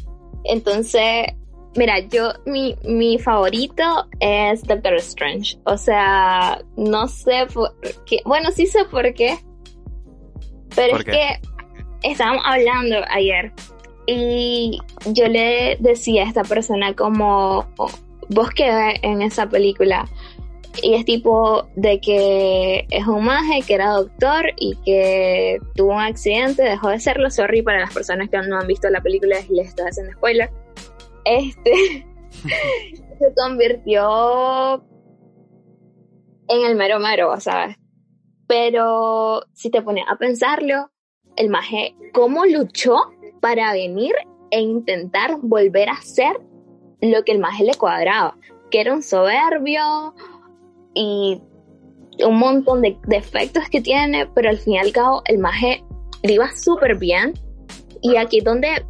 [0.45, 1.27] Entonces,
[1.75, 5.57] mira, yo, mi, mi favorito es Doctor Strange.
[5.65, 7.73] O sea, no sé por
[8.05, 8.19] qué.
[8.25, 9.37] Bueno, sí sé por qué.
[10.75, 11.39] Pero es que
[12.03, 13.53] estábamos hablando ayer
[14.07, 17.65] y yo le decía a esta persona como,
[18.29, 18.69] vos que
[19.01, 20.07] en esa película,
[20.81, 26.01] y es tipo de que es un maje que era doctor y que tuvo un
[26.01, 27.29] accidente, dejó de serlo.
[27.29, 30.49] Sorry para las personas que no han visto la película y les estoy haciendo spoiler.
[31.25, 32.05] Este
[33.19, 34.83] se convirtió
[36.47, 37.75] en el mero mero, ¿sabes?
[38.47, 40.91] Pero si te pones a pensarlo,
[41.35, 42.95] el maje, ¿cómo luchó
[43.41, 44.13] para venir
[44.51, 46.39] e intentar volver a ser
[47.01, 48.37] lo que el maje le cuadraba?
[48.69, 50.13] Que era un soberbio,
[50.95, 51.39] y
[52.25, 55.83] un montón de defectos que tiene, pero al fin y al cabo el maje
[56.23, 57.33] iba súper bien.
[58.01, 58.85] Y aquí es donde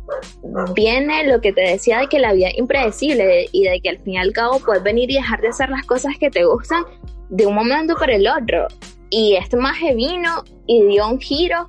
[0.73, 3.99] viene lo que te decía de que la vida es impredecible y de que al
[3.99, 6.83] fin y al cabo puedes venir y dejar de hacer las cosas que te gustan
[7.29, 8.67] de un momento para el otro.
[9.09, 11.65] Y este maje vino y dio un giro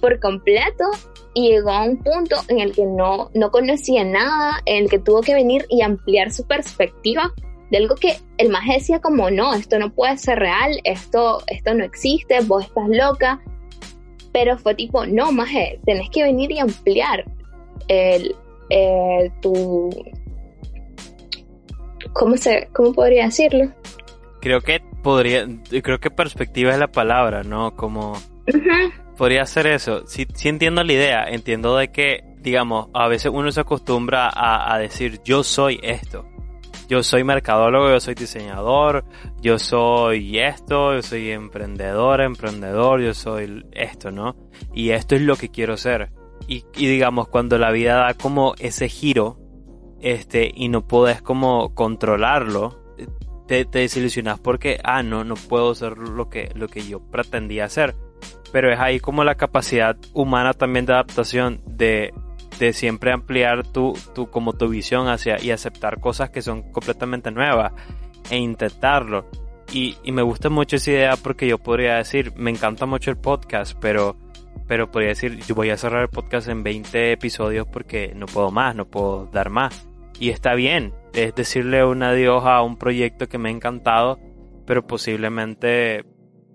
[0.00, 0.84] por completo
[1.34, 4.98] y llegó a un punto en el que no, no conocía nada, en el que
[4.98, 7.34] tuvo que venir y ampliar su perspectiva
[7.70, 11.74] de algo que el maje decía como no, esto no puede ser real, esto, esto
[11.74, 13.40] no existe, vos estás loca.
[14.32, 17.24] Pero fue tipo, no, maje, tenés que venir y ampliar
[17.88, 18.34] el,
[19.40, 19.90] tu...
[22.12, 23.72] ¿Cómo, se, ¿Cómo podría decirlo?
[24.40, 25.46] Creo que podría,
[25.82, 27.74] creo que perspectiva es la palabra, ¿no?
[27.74, 28.12] Como...
[29.16, 30.06] Podría ser eso.
[30.06, 34.74] Sí, sí entiendo la idea, entiendo de que, digamos, a veces uno se acostumbra a,
[34.74, 36.26] a decir yo soy esto
[36.88, 39.04] yo soy mercadólogo, yo soy diseñador,
[39.40, 44.36] yo soy esto, yo soy emprendedor, emprendedor, yo soy esto, ¿no?
[44.72, 46.10] Y esto es lo que quiero ser.
[46.48, 49.38] Y, digamos, cuando la vida da como ese giro,
[50.00, 52.78] este, y no puedes como controlarlo,
[53.48, 57.64] te, te desilusionas porque, ah, no, no puedo ser lo que, lo que yo pretendía
[57.64, 57.96] hacer.
[58.52, 62.14] Pero es ahí como la capacidad humana también de adaptación de
[62.58, 67.30] de siempre ampliar tu, tu, como tu visión hacia y aceptar cosas que son completamente
[67.30, 67.72] nuevas
[68.30, 69.28] e intentarlo.
[69.72, 73.18] Y, y me gusta mucho esa idea porque yo podría decir, me encanta mucho el
[73.18, 74.16] podcast, pero,
[74.66, 78.50] pero podría decir, yo voy a cerrar el podcast en 20 episodios porque no puedo
[78.50, 79.88] más, no puedo dar más.
[80.18, 84.18] Y está bien, es decirle un adiós a un proyecto que me ha encantado,
[84.66, 86.04] pero posiblemente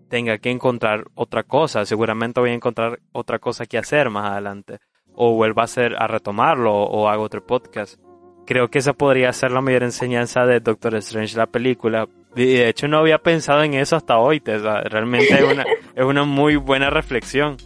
[0.09, 1.85] tenga que encontrar otra cosa.
[1.85, 4.79] Seguramente voy a encontrar otra cosa que hacer más adelante
[5.23, 8.01] o vuelva a hacer a retomarlo o, hago otro podcast.
[8.47, 12.09] Creo que esa podría ser la mayor enseñanza de Doctor Strange la película.
[12.35, 15.63] Y de hecho no había pensado en eso hasta hoy, realmente es una,
[15.95, 17.57] es una muy buena reflexión.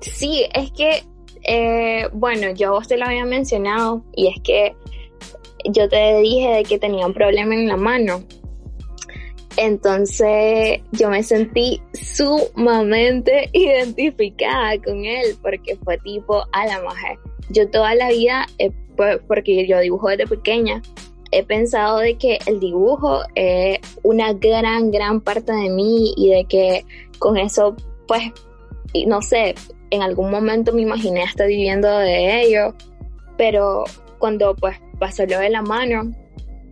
[0.00, 1.04] Sí, es que,
[1.42, 4.76] eh, bueno, yo vos te lo había mencionado y es que
[5.70, 8.24] yo te dije de que tenía un problema en la mano
[9.56, 17.18] entonces yo me sentí sumamente identificada con él porque fue tipo a la mujer.
[17.50, 18.46] Yo toda la vida,
[19.28, 20.82] porque yo dibujo desde pequeña,
[21.30, 26.44] he pensado de que el dibujo es una gran, gran parte de mí y de
[26.44, 26.84] que
[27.18, 28.22] con eso, pues,
[29.06, 29.54] no sé,
[29.90, 32.74] en algún momento me imaginé estar viviendo de ello,
[33.36, 33.84] pero
[34.18, 36.12] cuando pues pasó lo de la mano,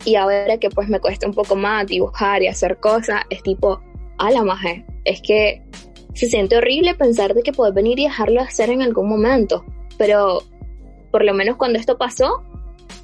[0.04, 3.80] y ahora que pues me cuesta un poco más dibujar y hacer cosas, es tipo,
[4.18, 5.62] a la maje, es que
[6.14, 9.64] se siente horrible pensar de que puedes venir y dejarlo hacer en algún momento,
[9.98, 10.42] pero
[11.10, 12.42] por lo menos cuando esto pasó,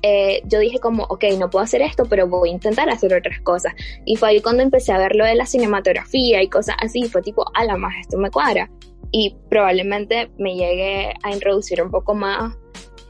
[0.02, 3.40] eh, yo dije como, ok, no puedo hacer esto, pero voy a intentar hacer otras
[3.40, 3.74] cosas.
[4.04, 7.22] Y fue ahí cuando empecé a ver lo de la cinematografía y cosas así, fue
[7.22, 8.70] tipo, a la maje, esto me cuadra.
[9.10, 12.54] Y probablemente me llegue a introducir un poco más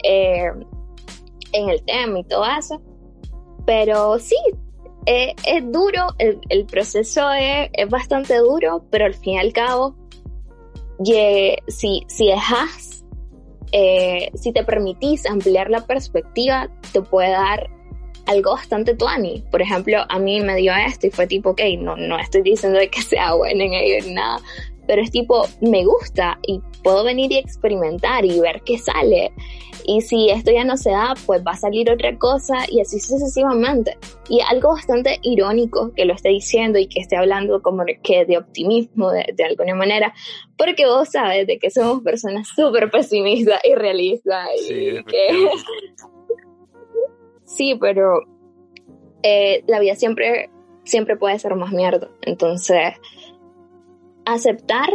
[0.04, 0.50] eh,
[1.52, 2.80] en el tema y todo eso.
[3.68, 4.38] Pero sí,
[5.04, 9.94] eh, es duro, el, proceso es, bastante duro, pero al fin y al cabo,
[11.66, 13.04] si, si dejas,
[13.72, 17.68] eh, si te permitís ampliar la perspectiva, te puede dar
[18.24, 19.44] algo bastante tuani.
[19.50, 22.78] Por ejemplo, a mí me dio esto y fue tipo, ok, no, no estoy diciendo
[22.90, 24.40] que sea bueno en ello nada,
[24.86, 29.32] pero es tipo, me gusta y puedo venir y experimentar y ver qué sale.
[29.84, 33.00] Y si esto ya no se da, pues va a salir otra cosa y así
[33.00, 33.96] sucesivamente.
[34.28, 38.36] Y algo bastante irónico que lo esté diciendo y que esté hablando como que de
[38.36, 40.12] optimismo de, alguna manera,
[40.56, 44.48] porque vos sabes de que somos personas súper pesimistas y realistas.
[44.66, 45.48] Sí, que...
[47.44, 48.20] sí pero
[49.22, 50.50] eh, la vida siempre,
[50.84, 52.10] siempre puede ser más mierda.
[52.22, 52.94] Entonces,
[54.26, 54.90] aceptar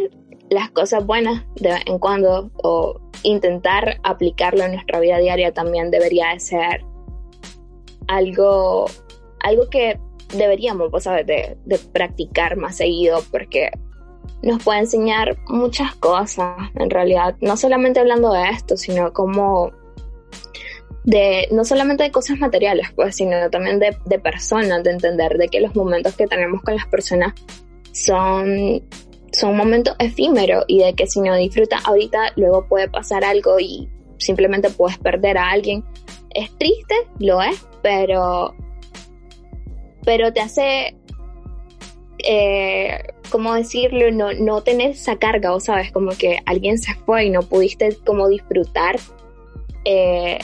[0.50, 5.92] las cosas buenas de vez en cuando o intentar aplicarlo en nuestra vida diaria también
[5.92, 6.86] debería de ser
[8.08, 8.86] algo,
[9.40, 10.00] algo que
[10.36, 13.72] deberíamos, pues, De, de practicar más seguido porque
[14.42, 19.72] nos puede enseñar muchas cosas, en realidad, no solamente hablando de esto, sino como
[21.06, 25.48] de, no solamente de cosas materiales, pues, sino también de, de personas, de entender de
[25.48, 27.34] que los momentos que tenemos con las personas
[27.92, 28.84] son
[29.34, 33.90] son momentos efímeros y de que si no disfrutas ahorita, luego puede pasar algo y
[34.18, 35.84] simplemente puedes perder a alguien.
[36.30, 38.56] Es triste, lo es, pero,
[40.06, 40.96] pero te hace,
[42.20, 44.12] eh, ¿cómo decirlo?
[44.12, 47.98] No, no tener esa carga, o sabes, como que alguien se fue y no pudiste
[48.06, 48.98] como disfrutar
[49.86, 50.38] eh,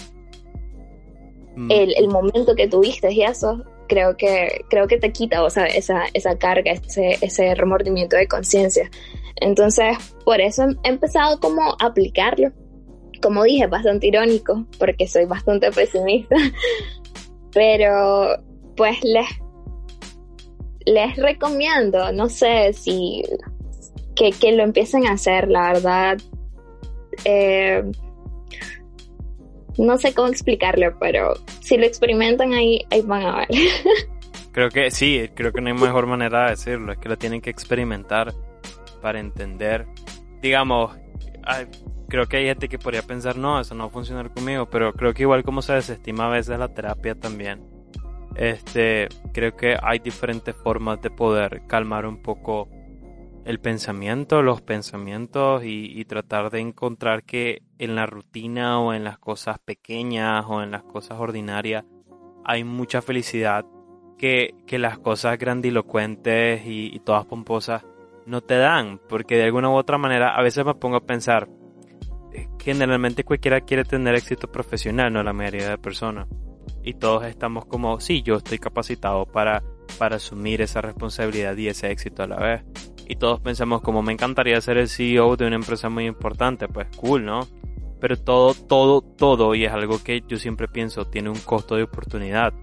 [1.56, 1.72] mm.
[1.72, 5.66] el, el momento que tuviste y eso creo que, creo que te quita o sea,
[5.66, 8.90] esa, esa carga, ese, ese remordimiento de conciencia.
[9.42, 12.52] Entonces, por eso he empezado como a aplicarlo.
[13.22, 16.36] Como dije, bastante irónico, porque soy bastante pesimista.
[17.54, 18.38] Pero,
[18.78, 19.28] pues les,
[20.86, 23.24] les recomiendo, no sé si
[24.16, 26.18] que, que lo empiecen a hacer, la verdad.
[27.26, 27.84] Eh,
[29.80, 33.48] no sé cómo explicarlo, pero si lo experimentan ahí, ahí van a ver.
[34.52, 37.42] creo que sí, creo que no hay mejor manera de decirlo, es que lo tienen
[37.42, 38.34] que experimentar
[39.02, 39.88] para entender.
[40.42, 40.92] Digamos,
[42.10, 44.94] creo que hay gente que podría pensar, no, eso no va a funcionar conmigo, pero
[44.94, 47.64] creo que igual como se desestima a veces la terapia también.
[48.36, 52.70] Este, creo que hay diferentes formas de poder calmar un poco
[53.46, 59.20] el pensamiento, los pensamientos y, tratar de encontrar que en la rutina o en las
[59.20, 61.86] cosas pequeñas o en las cosas ordinarias
[62.44, 63.66] hay mucha felicidad
[64.18, 67.86] que, las cosas grandilocuentes y, todas pomposas
[68.26, 71.48] no te dan, porque de alguna u otra manera a veces me pongo a pensar,
[72.60, 76.28] generalmente cualquiera quiere tener éxito profesional, no la mayoría de personas.
[76.84, 79.64] Y todos estamos como, sí, yo estoy capacitado para,
[79.98, 82.64] para asumir esa responsabilidad y ese éxito a la vez
[83.10, 86.88] y todos pensamos como me encantaría ser el CEO de una empresa muy importante, pues
[86.96, 87.48] cool, ¿no?
[88.00, 91.84] Pero todo, todo, todo, y es algo que yo siempre pienso, tiene un costo de
[91.84, 92.54] oportunidad.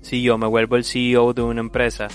[0.00, 2.08] Si yo me vuelvo el CEO de una empresa,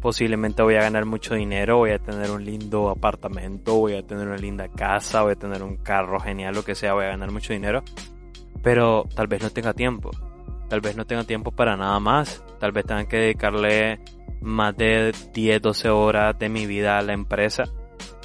[0.00, 4.26] posiblemente voy a ganar mucho dinero, voy a tener un lindo apartamento, voy a tener
[4.26, 7.30] una linda casa, voy a tener un carro genial, lo que sea, voy a ganar
[7.30, 7.84] mucho dinero.
[8.60, 10.10] Pero tal vez no tenga tiempo.
[10.68, 12.42] Tal vez no tenga tiempo para nada más.
[12.58, 14.00] Tal vez tenga que dedicarle
[14.42, 17.64] más de 10, 12 horas de mi vida a la empresa.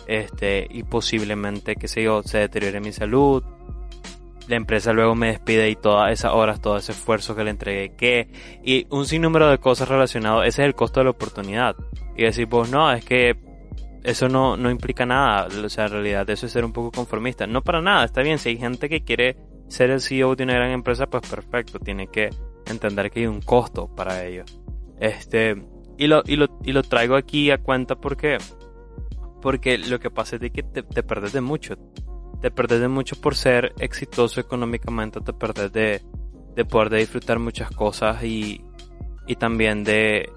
[0.08, 3.44] Este, y posiblemente, que sé yo, se deteriore mi salud.
[4.48, 7.96] La empresa luego me despide y todas esas horas, todo ese esfuerzo que le entregué,
[7.96, 8.30] que,
[8.64, 11.76] y un sinnúmero de cosas relacionadas, ese es el costo de la oportunidad.
[12.16, 13.36] Y decir, pues no, es que
[14.04, 17.46] eso no, no implica nada, o sea, en realidad eso es ser un poco conformista.
[17.46, 19.36] No para nada, está bien, si hay gente que quiere
[19.68, 22.30] ser el CEO de una gran empresa, pues perfecto, tiene que
[22.68, 24.46] entender que hay un costo para ello.
[24.98, 25.58] Este,
[25.98, 28.38] y lo, y lo, y lo traigo aquí a cuenta porque,
[29.42, 31.76] porque lo que pasa es que te, te perdes de mucho.
[32.42, 36.02] Te perdes de mucho por ser exitoso económicamente, te perdes de,
[36.56, 38.62] de poder disfrutar muchas cosas y,
[39.26, 40.30] y también de,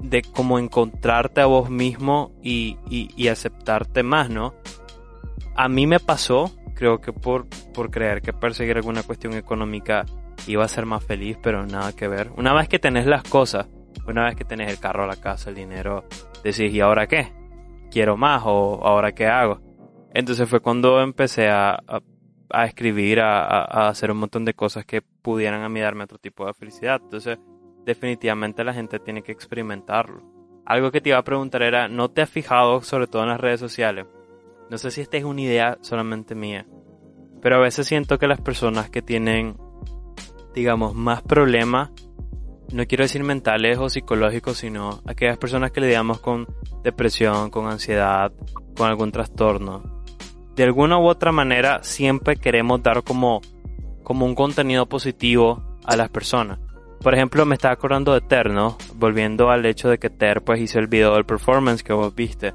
[0.00, 4.54] de cómo encontrarte a vos mismo y, y, y, aceptarte más, ¿no?
[5.54, 10.04] A mí me pasó, creo que por, por creer que perseguir alguna cuestión económica
[10.46, 12.30] iba a ser más feliz, pero nada que ver.
[12.36, 13.66] Una vez que tenés las cosas,
[14.12, 16.04] una vez que tenés el carro, la casa, el dinero,
[16.42, 17.32] decís, ¿y ahora qué?
[17.90, 19.60] ¿Quiero más o ahora qué hago?
[20.12, 21.78] Entonces fue cuando empecé a,
[22.50, 26.18] a, escribir, a, a, hacer un montón de cosas que pudieran a mí darme otro
[26.18, 27.00] tipo de felicidad.
[27.02, 27.38] Entonces,
[27.84, 30.22] definitivamente la gente tiene que experimentarlo.
[30.66, 33.40] Algo que te iba a preguntar era, ¿no te has fijado, sobre todo en las
[33.40, 34.06] redes sociales?
[34.70, 36.66] No sé si esta es una idea solamente mía,
[37.42, 39.56] pero a veces siento que las personas que tienen,
[40.54, 41.90] digamos, más problemas
[42.72, 46.46] no quiero decir mentales o psicológicos, sino aquellas personas que lidiamos con
[46.82, 48.32] depresión, con ansiedad,
[48.76, 50.02] con algún trastorno.
[50.54, 53.42] De alguna u otra manera siempre queremos dar como,
[54.02, 56.58] como un contenido positivo a las personas.
[57.00, 58.78] Por ejemplo, me estaba acordando de Ter, ¿no?
[58.94, 62.54] Volviendo al hecho de que Ter pues hizo el video del performance que vos viste.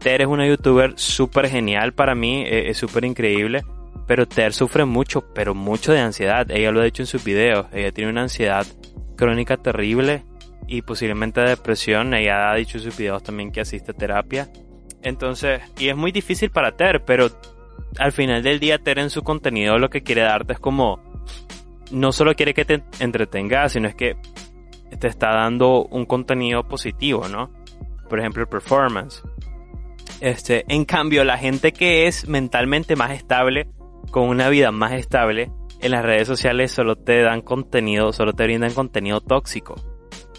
[0.00, 3.64] Ter es una youtuber súper genial para mí, e, es súper increíble.
[4.06, 6.50] Pero Ter sufre mucho, pero mucho de ansiedad.
[6.50, 7.66] Ella lo ha dicho en sus videos.
[7.72, 8.66] Ella tiene una ansiedad
[9.16, 10.24] crónica terrible
[10.66, 12.14] y posiblemente depresión.
[12.14, 14.48] Ella ha dicho en sus videos también que asiste a terapia.
[15.02, 17.28] Entonces, y es muy difícil para Ter, pero
[17.98, 21.00] al final del día Ter en su contenido lo que quiere darte es como,
[21.90, 24.16] no solo quiere que te entretengas, sino es que
[24.98, 27.50] te está dando un contenido positivo, ¿no?
[28.08, 29.22] Por ejemplo, el performance.
[30.20, 33.68] Este, en cambio, la gente que es mentalmente más estable,
[34.10, 35.50] con una vida más estable,
[35.80, 39.74] en las redes sociales solo te dan contenido, solo te brindan contenido tóxico.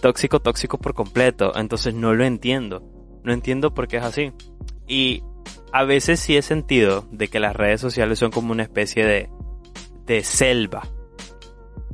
[0.01, 1.51] Tóxico, tóxico por completo.
[1.55, 2.83] Entonces no lo entiendo.
[3.23, 4.31] No entiendo por qué es así.
[4.87, 5.23] Y
[5.71, 9.29] a veces sí he sentido de que las redes sociales son como una especie de,
[10.05, 10.87] de selva.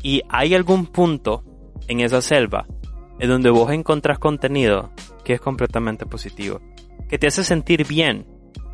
[0.02, 1.44] Y hay algún punto
[1.88, 2.66] en esa selva
[3.20, 4.91] en donde vos encontrás contenido
[5.24, 6.62] que es completamente positivo.
[7.08, 8.26] Que te hace sentir bien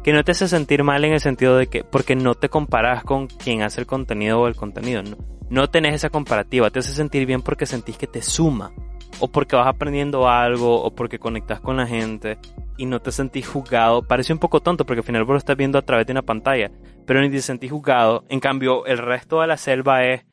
[0.03, 3.03] que no te hace sentir mal en el sentido de que, porque no te comparas
[3.03, 5.17] con quien hace el contenido o el contenido, no,
[5.49, 8.71] no tenés esa comparativa, te hace sentir bien porque sentís que te suma,
[9.19, 12.37] o porque vas aprendiendo algo, o porque conectas con la gente,
[12.77, 15.57] y no te sentís juzgado, parece un poco tonto porque al final vos lo estás
[15.57, 16.71] viendo a través de una pantalla,
[17.05, 20.25] pero ni te sentís juzgado, en cambio el resto de la selva es,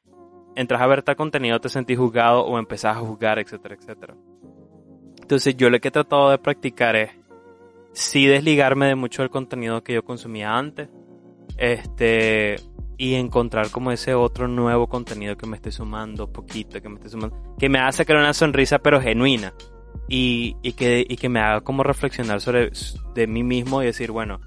[0.55, 4.15] entras a ver tal contenido, te sentís juzgado o empezás a juzgar, etcétera, etcétera.
[5.21, 7.11] Entonces yo lo que he tratado de practicar es
[7.97, 10.89] sí desligarme de mucho del contenido que yo consumía antes.
[11.57, 12.57] Este,
[12.99, 17.09] y encontrar como ese otro nuevo contenido que me esté sumando poquito, que me esté
[17.09, 19.55] sumando, que me haga sacar una sonrisa pero genuina
[20.09, 22.71] y, y, que, y que me haga como reflexionar sobre
[23.15, 24.41] de mí mismo y decir, bueno,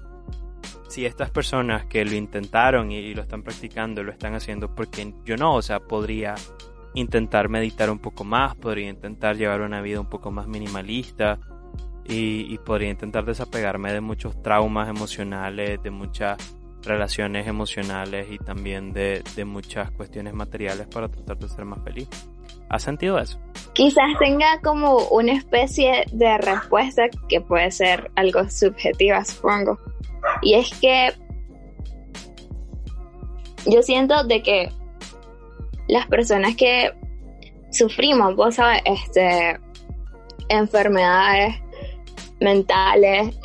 [0.88, 5.36] si estas personas que lo intentaron y, lo están practicando, lo están haciendo, porque yo
[5.36, 6.34] no, o sea, podría
[6.94, 11.38] intentar meditar un poco más, podría intentar llevar una vida un poco más minimalista
[12.04, 16.38] y, podría intentar desapegarme de muchos traumas emocionales, de muchas
[16.82, 22.08] relaciones emocionales y también de, de muchas cuestiones materiales para tratar de ser más feliz.
[22.68, 23.38] ¿Has sentido eso?
[23.74, 29.78] Quizás tenga como una especie de respuesta que puede ser algo subjetiva, supongo.
[30.42, 31.12] Y es que
[33.66, 34.72] yo siento de que
[35.88, 36.92] las personas que
[37.70, 39.58] sufrimos, vos sabes, este,
[40.48, 41.56] enfermedades
[42.40, 43.36] mentales,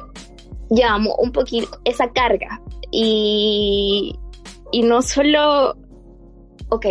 [0.69, 4.15] llevamos un poquito esa carga y,
[4.71, 5.75] y no solo,
[6.69, 6.85] ok,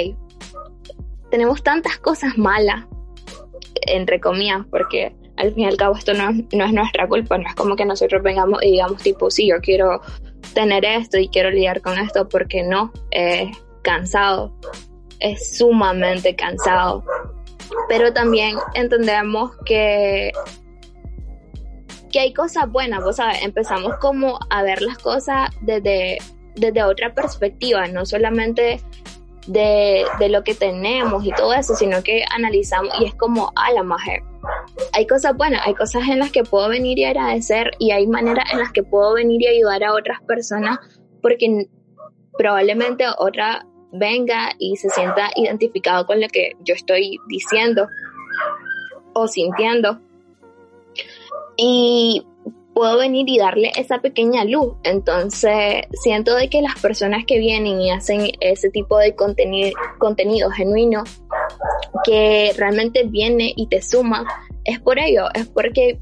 [1.30, 2.86] tenemos tantas cosas malas,
[3.86, 7.48] entre comillas, porque al fin y al cabo esto no, no, es nuestra culpa, no
[7.48, 10.00] es como que nosotros vengamos y digamos tipo, sí, yo quiero
[10.54, 14.54] tener esto y quiero lidiar con esto, porque no, es cansado,
[15.20, 17.04] es sumamente cansado.
[17.88, 20.30] Pero también entendemos que
[22.14, 26.18] que hay cosas buenas, vos sabes, empezamos como a ver las cosas desde,
[26.54, 28.80] desde otra perspectiva, no solamente
[29.48, 33.72] de, de, lo que tenemos y todo eso, sino que analizamos y es como a
[33.72, 34.22] la mujer.
[34.92, 38.44] Hay cosas buenas, hay cosas en las que puedo venir y agradecer y hay maneras
[38.52, 40.78] en las que puedo venir y ayudar a otras personas
[41.20, 41.66] porque
[42.38, 47.88] probablemente otra venga y se sienta identificado con lo que yo estoy diciendo
[49.14, 49.98] o sintiendo
[51.56, 52.26] y
[52.74, 54.74] puedo venir y darle esa pequeña luz.
[54.82, 60.50] Entonces, siento de que las personas que vienen y hacen ese tipo de contenido, contenido
[60.50, 61.04] genuino,
[62.04, 64.24] que realmente viene y te suma,
[64.64, 66.00] es por ello, es porque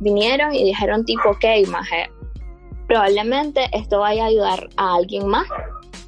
[0.00, 2.08] vinieron y dijeron tipo, ok, maje,
[2.88, 5.46] probablemente esto vaya a ayudar a alguien más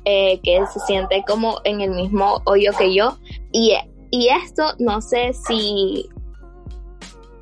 [0.04, 3.18] eh, que se siente como en el mismo hoyo que yo.
[3.52, 3.76] Y,
[4.10, 6.08] y esto no sé si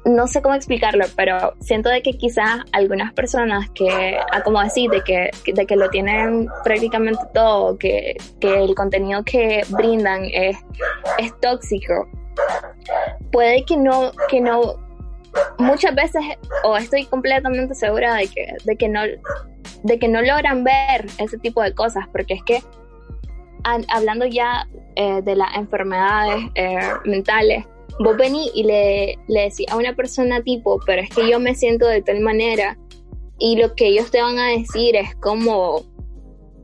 [0.06, 4.88] no sé cómo explicarlo, pero siento de que quizás algunas personas que, ah, como decir,
[4.88, 10.56] de que, de que lo tienen prácticamente todo, que, que el contenido que brindan es,
[11.18, 12.08] es tóxico,
[13.32, 14.76] puede que no, que no,
[15.58, 16.22] muchas veces,
[16.62, 19.00] o estoy completamente segura de que, de que no,
[19.82, 22.62] de que no logran ver ese tipo de cosas, porque es que
[23.88, 27.66] hablando ya eh, de las enfermedades eh, mentales,
[27.98, 31.54] vos venís y le, le decís a una persona tipo, pero es que yo me
[31.54, 32.78] siento de tal manera
[33.38, 35.82] y lo que ellos te van a decir es como,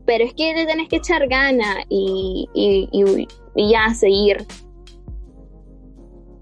[0.06, 4.46] pero es que te tenés que echar gana y, y, y, ya seguir.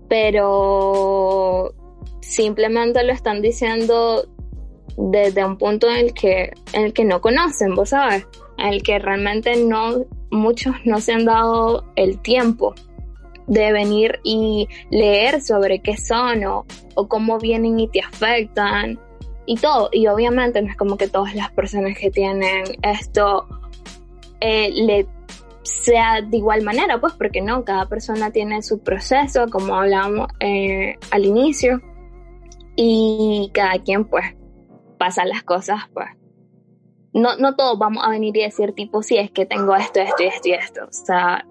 [0.08, 1.72] Pero
[2.20, 4.28] simplemente lo están diciendo
[4.96, 8.26] desde un punto en el que, en el que no conocen, vos sabes,
[8.58, 12.74] en el que realmente no, muchos no se han dado el tiempo
[13.50, 16.64] de venir y leer sobre qué son o,
[17.08, 18.98] cómo vienen y te afectan
[19.44, 19.90] y todo.
[19.92, 23.48] Y obviamente no es como que todas las personas que tienen esto
[24.40, 25.06] eh, le
[25.62, 30.96] sea de igual manera, pues porque no, cada persona tiene su proceso, como hablábamos eh,
[31.10, 31.80] al inicio,
[32.76, 34.24] y cada quien pues
[34.96, 36.06] pasa las cosas pues
[37.12, 40.22] no, no todos vamos a venir y decir tipo, sí, es que tengo esto, esto
[40.22, 40.80] y esto y esto.
[40.84, 41.44] O sea,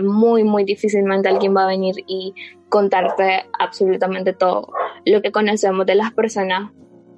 [0.00, 2.34] muy, muy difícilmente alguien va a venir y
[2.68, 4.72] contarte absolutamente todo.
[5.04, 6.70] Lo que conocemos de las personas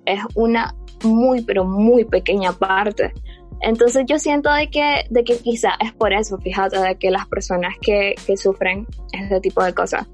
[0.05, 0.75] es una
[1.05, 3.13] muy, pero muy pequeña parte.
[3.61, 7.27] Entonces yo siento de que, de que quizá es por eso, fíjate, de que las
[7.27, 10.09] personas que, que sufren este tipo de cosas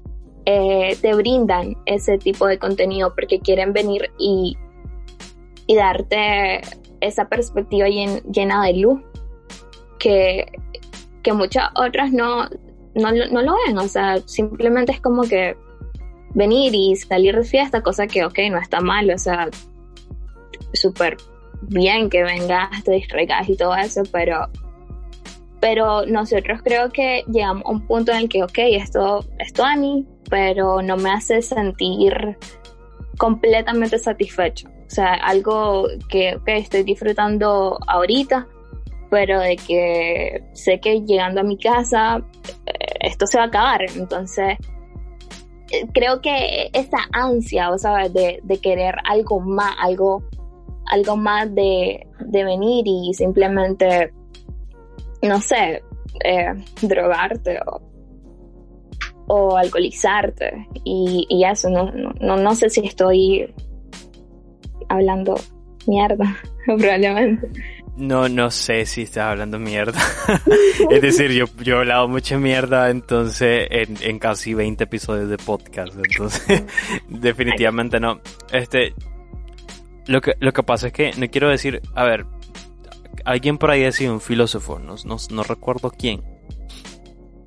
[0.45, 4.57] eh, te brindan ese tipo de contenido porque quieren venir y,
[5.67, 6.61] y darte
[7.05, 9.01] esa perspectiva llena de luz
[9.99, 10.45] que,
[11.23, 12.45] que muchas otras no,
[12.95, 15.57] no, no, lo ven, o sea, simplemente es como que
[16.33, 19.49] venir y salir de fiesta, cosa que, ok, no está mal, o sea,
[20.73, 21.17] súper
[21.61, 24.47] bien que vengas, te distraigas y todo eso, pero,
[25.59, 29.25] pero nosotros creo que llegamos a un punto en el que, ok, esto,
[29.63, 32.37] a mí, pero no me hace sentir
[33.17, 34.69] completamente satisfecho.
[34.85, 38.47] O sea, algo que estoy disfrutando ahorita,
[39.09, 42.23] pero de que sé que llegando a mi casa,
[42.65, 43.81] eh, esto se va a acabar.
[43.95, 44.57] Entonces,
[45.71, 50.23] eh, creo que esa ansia, o sabes, de, de querer algo más, algo,
[50.91, 54.13] algo más de, de venir y simplemente,
[55.21, 55.81] no sé,
[56.23, 57.81] eh, drogarte o,
[59.27, 63.53] o alcoholizarte y, y eso, no, no, no sé si estoy
[64.89, 65.35] hablando
[65.87, 67.49] mierda, probablemente.
[67.97, 69.99] No, no sé si estás hablando mierda.
[70.89, 75.37] es decir, yo, yo he hablado mucha mierda entonces en, en casi 20 episodios de
[75.37, 75.93] podcast.
[75.95, 76.63] Entonces,
[77.09, 78.19] definitivamente no.
[78.51, 78.93] Este,
[80.07, 82.25] lo que, lo que pasa es que no quiero decir, a ver,
[83.23, 86.21] alguien por ahí decía un filósofo, no, no, no recuerdo quién.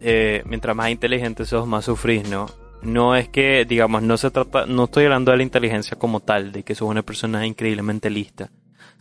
[0.00, 2.46] Eh, mientras más inteligente sos, más sufrís, ¿no?
[2.82, 6.52] No es que, digamos, no se trata, no estoy hablando de la inteligencia como tal,
[6.52, 8.50] de que sos una persona increíblemente lista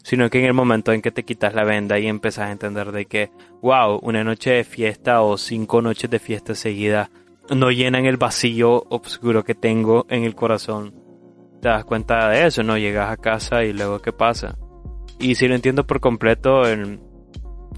[0.08, 2.94] sino que en el momento en que te quitas la venda y empiezas a entender
[2.94, 3.30] de que,
[3.62, 7.10] wow, una noche de fiesta o cinco noches de fiesta seguidas
[7.54, 10.96] no llenan el vacío oscuro que tengo en el corazón.
[11.62, 12.78] Te das cuenta de eso, ¿no?
[12.78, 14.58] Llegas a casa y luego ¿qué pasa?
[15.20, 17.02] Y si lo entiendo por completo, en,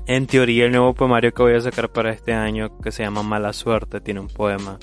[0.06, 3.24] en teoría el nuevo poemario que voy a sacar para este año, que se llama
[3.24, 4.78] Mala Suerte, tiene un poema.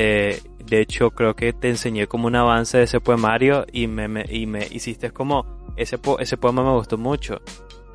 [0.00, 4.24] Eh, de hecho, creo que te enseñé como un avance de ese poemario y me,
[4.30, 5.44] y me hiciste como
[5.76, 7.40] ese, ese poema me gustó mucho.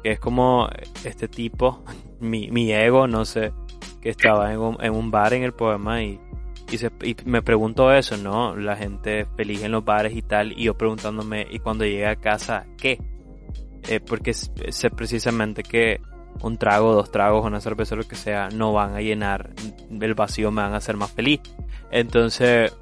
[0.03, 0.67] Que es como
[1.05, 1.81] este tipo,
[2.19, 3.53] mi, mi ego, no sé,
[4.01, 6.19] que estaba en un, en un bar en el poema y,
[6.69, 8.53] y, se, y, me pregunto eso, ¿no?
[8.57, 12.17] La gente feliz en los bares y tal, y yo preguntándome, ¿y cuando llegue a
[12.17, 12.99] casa, qué?
[13.87, 16.01] Eh, porque sé precisamente que
[16.41, 19.51] un trago, dos tragos, una cerveza, lo que sea, no van a llenar
[19.89, 21.41] el vacío, me van a hacer más feliz.
[21.91, 22.75] Entonces,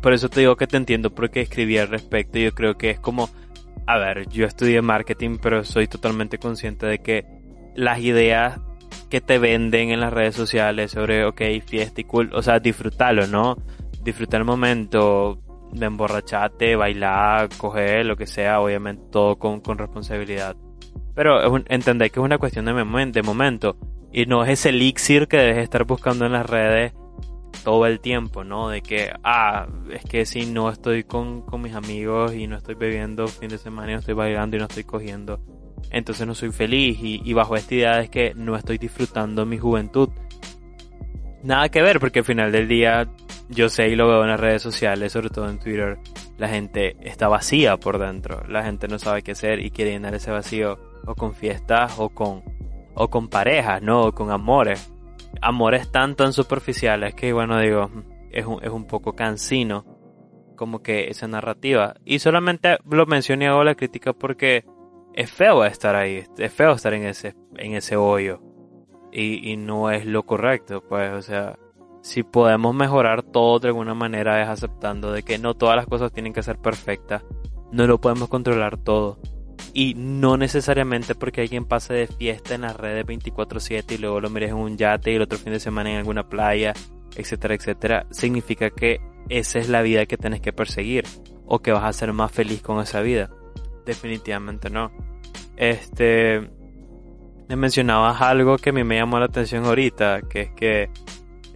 [0.00, 2.38] por eso te digo que te entiendo porque escribí al respecto.
[2.38, 3.28] Yo creo que es como
[3.88, 7.24] a ver, yo estudié marketing, pero soy totalmente consciente de que
[7.74, 8.60] las ideas
[9.08, 13.26] que te venden en las redes sociales sobre, ok, fiesta y cool, o sea, disfrutarlo,
[13.26, 13.56] ¿no?
[14.02, 15.40] Disfrutar el momento,
[15.72, 20.54] de emborracharte, bailar, coger, lo que sea, obviamente todo con, con responsabilidad.
[21.14, 23.76] Pero es entender que es una cuestión de, de momento
[24.12, 26.92] y no es ese elixir que debes estar buscando en las redes
[27.64, 28.68] todo el tiempo, ¿no?
[28.68, 32.74] De que, ah, es que si no estoy con, con mis amigos y no estoy
[32.74, 35.40] bebiendo fin de semana y no estoy bailando y no estoy cogiendo,
[35.90, 39.58] entonces no soy feliz y, y bajo esta idea es que no estoy disfrutando mi
[39.58, 40.08] juventud.
[41.42, 43.08] Nada que ver porque al final del día
[43.48, 45.98] yo sé y lo veo en las redes sociales, sobre todo en Twitter,
[46.38, 50.14] la gente está vacía por dentro, la gente no sabe qué hacer y quiere llenar
[50.14, 52.42] ese vacío o con fiestas o con
[52.94, 54.06] o con parejas, ¿no?
[54.06, 54.92] O con amores.
[55.42, 57.90] Amores tan tan superficiales que bueno digo
[58.30, 59.84] es un, es un poco cansino
[60.56, 61.94] como que esa narrativa.
[62.04, 64.64] Y solamente lo mencioné hago la crítica porque
[65.14, 68.40] es feo estar ahí es feo estar en ese en ese hoyo.
[69.10, 71.58] Y, y no es lo correcto pues o sea
[72.02, 76.12] si podemos mejorar todo de alguna manera es aceptando de que no todas las cosas
[76.12, 77.24] tienen que ser perfectas
[77.72, 79.18] no lo podemos controlar todo
[79.74, 84.30] y no necesariamente porque alguien pase de fiesta en las redes 24/7 y luego lo
[84.30, 86.72] mires en un yate y el otro fin de semana en alguna playa,
[87.16, 91.04] etcétera, etcétera, significa que esa es la vida que tienes que perseguir
[91.46, 93.30] o que vas a ser más feliz con esa vida.
[93.84, 94.90] Definitivamente no.
[95.56, 96.40] Este,
[97.48, 100.90] me mencionabas algo que a mí me llamó la atención ahorita, que es que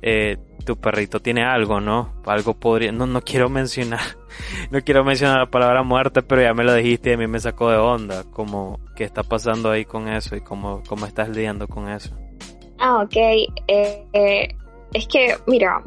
[0.03, 2.13] eh, tu perrito tiene algo, ¿no?
[2.27, 4.01] Algo podría, no, no quiero mencionar,
[4.71, 7.41] no quiero mencionar la palabra muerte, pero ya me lo dijiste y a mí me
[7.41, 11.69] sacó de onda, como, ¿qué está pasando ahí con eso y cómo, cómo estás lidiando
[11.69, 12.15] con eso?
[12.79, 14.49] Ah, ok, eh, eh,
[14.93, 15.83] es que, mira,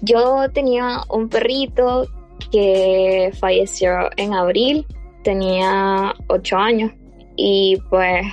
[0.00, 2.06] yo tenía un perrito
[2.50, 4.86] que falleció en abril,
[5.22, 6.92] tenía ocho años
[7.36, 8.24] y pues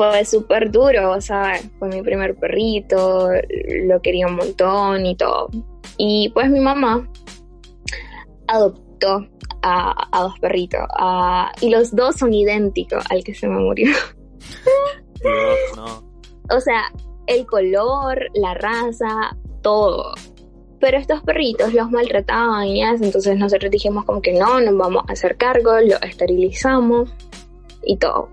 [0.00, 1.70] fue súper duro, ¿sabes?
[1.78, 3.28] Fue mi primer perrito,
[3.84, 5.50] lo quería un montón y todo.
[5.98, 7.06] Y pues mi mamá
[8.46, 9.28] adoptó
[9.60, 10.86] a, dos perritos
[11.60, 13.92] y los dos son idénticos al que se me murió.
[16.52, 16.90] O sea,
[17.28, 20.14] el color, la raza, todo.
[20.80, 25.04] Pero estos perritos los maltrataban y eso, entonces nosotros dijimos como que no, nos vamos
[25.06, 27.14] a hacer cargo, lo esterilizamos
[27.84, 28.30] y todo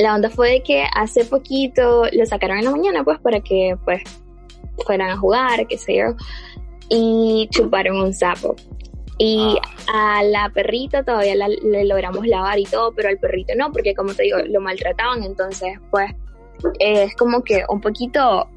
[0.00, 3.76] la onda fue de que hace poquito lo sacaron en la mañana, pues, para que,
[3.84, 4.02] pues,
[4.84, 6.16] fueran a jugar, qué sé yo,
[6.88, 8.56] y chuparon un sapo.
[9.18, 10.18] Y ah.
[10.18, 14.14] a la perrita todavía le logramos lavar y todo, pero al perrito no, porque como
[14.14, 16.10] te digo, lo maltrataban, entonces, pues,
[16.78, 18.48] es como que un poquito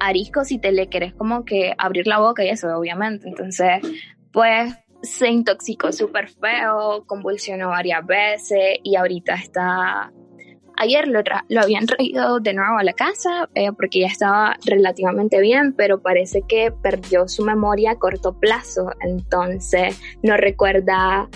[0.00, 3.28] arisco si te le querés como que abrir la boca y eso, obviamente.
[3.28, 3.80] Entonces,
[4.32, 10.12] pues, se intoxicó súper feo, convulsionó varias veces y ahorita está
[10.80, 11.20] Ayer lo,
[11.60, 16.42] habían traído de nuevo a la casa eh, porque ya estaba relativamente bien, pero parece
[16.42, 21.28] que perdió su memoria a corto plazo, entonces no recuerda,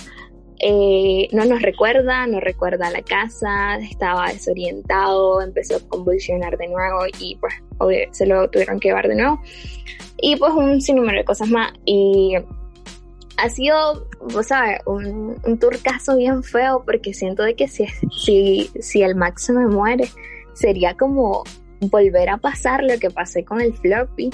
[0.61, 7.01] eh, no nos recuerda, no recuerda la casa, estaba desorientado, empezó a convulsionar de nuevo
[7.18, 7.53] y pues
[8.12, 9.40] se lo tuvieron que llevar de nuevo.
[10.18, 12.36] Y pues un sinnúmero de cosas más y
[13.43, 17.86] ha sido, vos sabes, un, un turcazo bien feo porque siento de que si,
[18.24, 20.09] si, si el Max me muere,
[20.55, 21.43] sería como
[21.80, 24.30] volver a pasar lo que pasé con el floppy.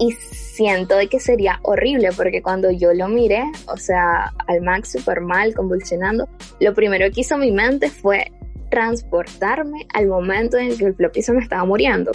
[0.00, 4.90] Y siento de que sería horrible porque cuando yo lo miré, o sea, al Max
[4.90, 6.28] super mal, convulsionando,
[6.58, 8.32] lo primero que hizo mi mente fue
[8.68, 12.10] transportarme al momento en que el floppy se me estaba muriendo.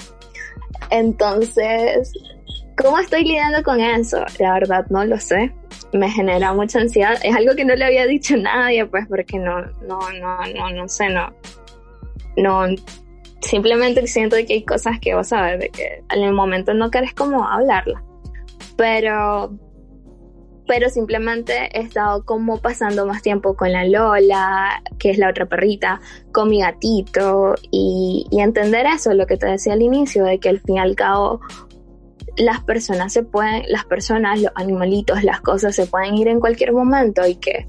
[0.89, 2.11] Entonces,
[2.82, 4.24] ¿cómo estoy lidiando con eso?
[4.40, 5.54] La verdad no lo sé
[5.94, 7.18] me genera mucha ansiedad.
[7.24, 10.70] Es algo que no le había dicho a nadie, pues, porque no, no, no, no,
[10.72, 11.34] no sé, no,
[12.38, 12.66] no,
[13.42, 17.14] simplemente siento que hay cosas que vos sabes, de que en el momento no querés
[17.14, 18.04] como hablarla.
[18.78, 19.52] Pero,
[20.68, 25.48] pero simplemente he estado como pasando más tiempo con la Lola, que es la otra
[25.48, 26.00] perrita,
[26.32, 30.50] con mi gatito, y, y entender eso, lo que te decía al inicio, de que
[30.50, 31.42] al fin y al cabo
[32.40, 36.72] las personas se pueden, las personas, los animalitos, las cosas se pueden ir en cualquier
[36.72, 37.68] momento y que,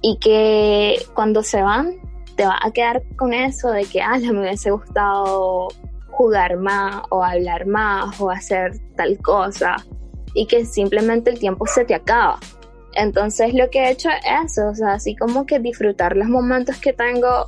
[0.00, 1.96] y que cuando se van
[2.36, 5.68] te va a quedar con eso de que, ah, me hubiese gustado
[6.10, 9.76] jugar más o hablar más o hacer tal cosa
[10.32, 12.38] y que simplemente el tiempo se te acaba.
[12.92, 16.76] Entonces lo que he hecho es eso, o sea, así como que disfrutar los momentos
[16.76, 17.46] que tengo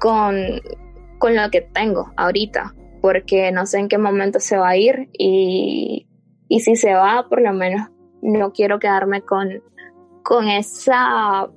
[0.00, 0.36] con,
[1.18, 2.75] con lo que tengo ahorita
[3.06, 6.08] porque no sé en qué momento se va a ir y,
[6.48, 7.88] y si se va, por lo menos
[8.20, 9.62] no quiero quedarme con,
[10.24, 11.48] con esa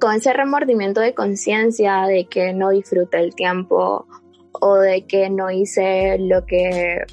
[0.00, 4.08] con ese remordimiento de conciencia de que no disfruté el tiempo
[4.54, 7.04] o de que no hice lo que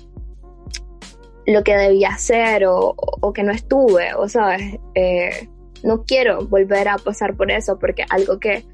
[1.45, 5.47] lo que debía hacer o, o que no estuve, o sabes, eh,
[5.83, 8.65] no quiero volver a pasar por eso porque algo que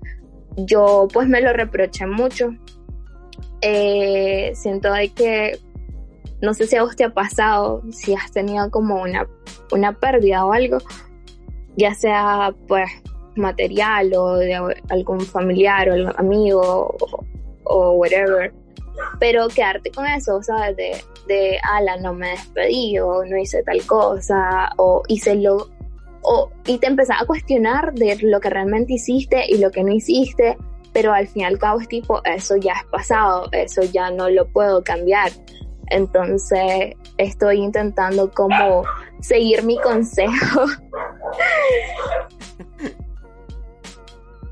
[0.55, 2.51] yo pues me lo reproché mucho
[3.61, 5.59] eh, siento de que,
[6.41, 9.27] no sé si a vos te ha pasado, si has tenido como una,
[9.71, 10.77] una pérdida o algo,
[11.75, 12.89] ya sea pues
[13.35, 14.55] material o de
[14.89, 16.95] algún familiar o amigo
[17.63, 18.53] o, whatever,
[19.19, 20.77] pero quedarte con eso, ¿sabes?
[20.77, 20.91] De,
[21.27, 25.69] de, ala, no me despedí o no hice tal cosa o hice lo...
[26.27, 29.91] O, y te empezás a cuestionar de lo que realmente hiciste y lo que no
[29.91, 30.57] hiciste
[30.95, 34.29] pero al fin y al cabo es tipo, eso ya es pasado, eso ya no
[34.29, 35.29] lo puedo cambiar.
[35.87, 38.85] Entonces estoy intentando como
[39.19, 40.61] seguir mi consejo.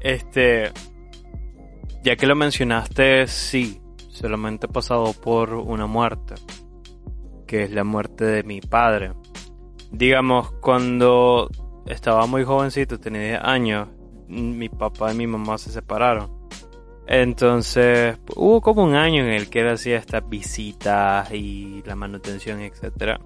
[0.02, 0.70] Este,
[2.04, 6.36] ya que lo mencionaste, sí, solamente he pasado por una muerte,
[7.48, 9.14] que es la muerte de mi padre.
[9.92, 11.50] Digamos, cuando
[11.86, 13.88] estaba muy jovencito, tenía 10 años,
[14.28, 16.33] mi papá y mi mamá se separaron.
[17.08, 22.62] Entonces hubo como un año en el que él hacía estas visitas y la manutención,
[22.62, 23.20] etcétera.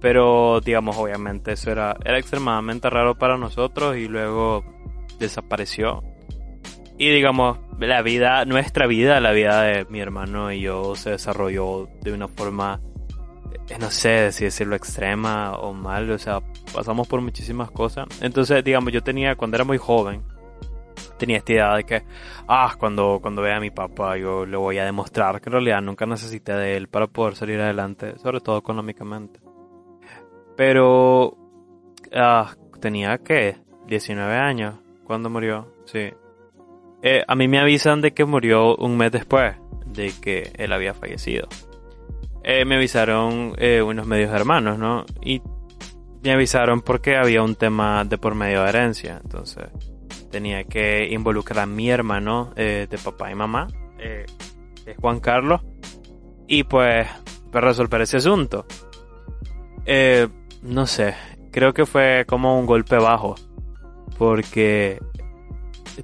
[0.00, 4.62] Pero digamos, obviamente eso era, era extremadamente raro para nosotros y luego
[5.18, 6.02] desapareció.
[6.98, 11.88] Y digamos, la vida, nuestra vida, la vida de mi hermano y yo se desarrolló
[12.02, 12.80] de una forma,
[13.68, 16.40] eh, no sé si decirlo extrema o mal, o sea,
[16.72, 18.06] pasamos por muchísimas cosas.
[18.20, 20.22] Entonces, digamos, yo tenía, cuando era muy joven,
[21.18, 22.02] tenía esta idea de que,
[22.48, 25.82] ah, cuando, cuando vea a mi papá yo le voy a demostrar que en realidad
[25.82, 29.40] nunca necesité de él para poder salir adelante, sobre todo económicamente.
[30.56, 31.36] Pero,
[32.14, 33.56] ah, tenía que
[33.86, 36.12] 19 años cuando murió, sí.
[37.02, 39.56] Eh, a mí me avisan de que murió un mes después
[39.86, 41.48] de que él había fallecido.
[42.42, 45.04] Eh, me avisaron eh, unos medios hermanos, ¿no?
[45.22, 45.42] Y
[46.22, 49.20] me avisaron porque había un tema de por medio de herencia.
[49.22, 49.66] Entonces
[50.34, 53.68] tenía que involucrar a mi hermano eh, de papá y mamá,
[54.00, 54.26] eh,
[55.00, 55.60] Juan Carlos,
[56.48, 57.06] y pues
[57.52, 58.66] para resolver ese asunto.
[59.86, 60.26] Eh,
[60.62, 61.14] no sé,
[61.52, 63.36] creo que fue como un golpe bajo,
[64.18, 65.00] porque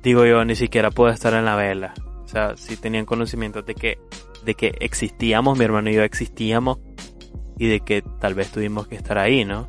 [0.00, 1.92] digo yo, ni siquiera pude estar en la vela.
[2.22, 3.98] O sea, si tenían conocimiento de que,
[4.44, 6.78] de que existíamos, mi hermano y yo existíamos,
[7.58, 9.68] y de que tal vez tuvimos que estar ahí, ¿no?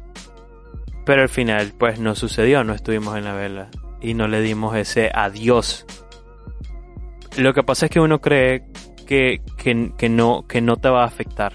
[1.03, 3.71] Pero al final, pues no sucedió, no estuvimos en la vela
[4.01, 5.85] y no le dimos ese adiós.
[7.37, 8.65] Lo que pasa es que uno cree
[9.07, 11.53] que, que, no, que no te va a afectar.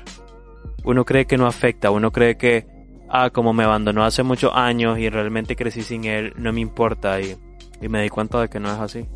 [0.85, 2.67] Uno cree que no afecta, uno cree que,
[3.09, 7.21] ah, como me abandonó hace muchos años y realmente crecí sin él, no me importa
[7.21, 7.37] y,
[7.81, 9.07] y me di cuenta de que no es así.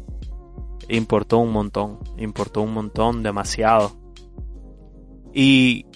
[0.88, 3.92] importó un montón, importó un montón, demasiado.
[5.32, 5.86] Y,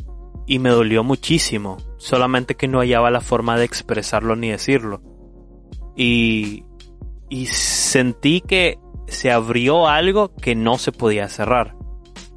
[0.46, 5.02] y me dolió muchísimo, solamente que no hallaba la forma de expresarlo ni decirlo.
[5.96, 6.63] Y,
[7.34, 8.78] y sentí que
[9.08, 11.74] se abrió algo que no se podía cerrar.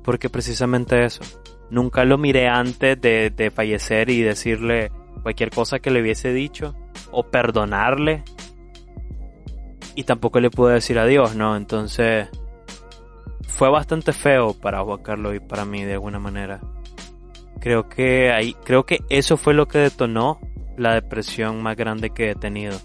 [0.03, 1.21] Porque precisamente eso.
[1.69, 4.91] Nunca lo miré antes de, fallecer y decirle
[5.21, 6.73] cualquier cosa que le hubiese dicho
[7.11, 8.23] o perdonarle.
[9.93, 11.55] Y tampoco le pude decir adiós, ¿no?
[11.55, 12.29] Entonces
[13.47, 16.59] fue bastante feo para Juan Carlos y para mí de alguna manera.
[17.59, 20.39] Creo que ahí, creo que eso fue lo que detonó
[20.75, 22.79] la depresión más grande que he tenido.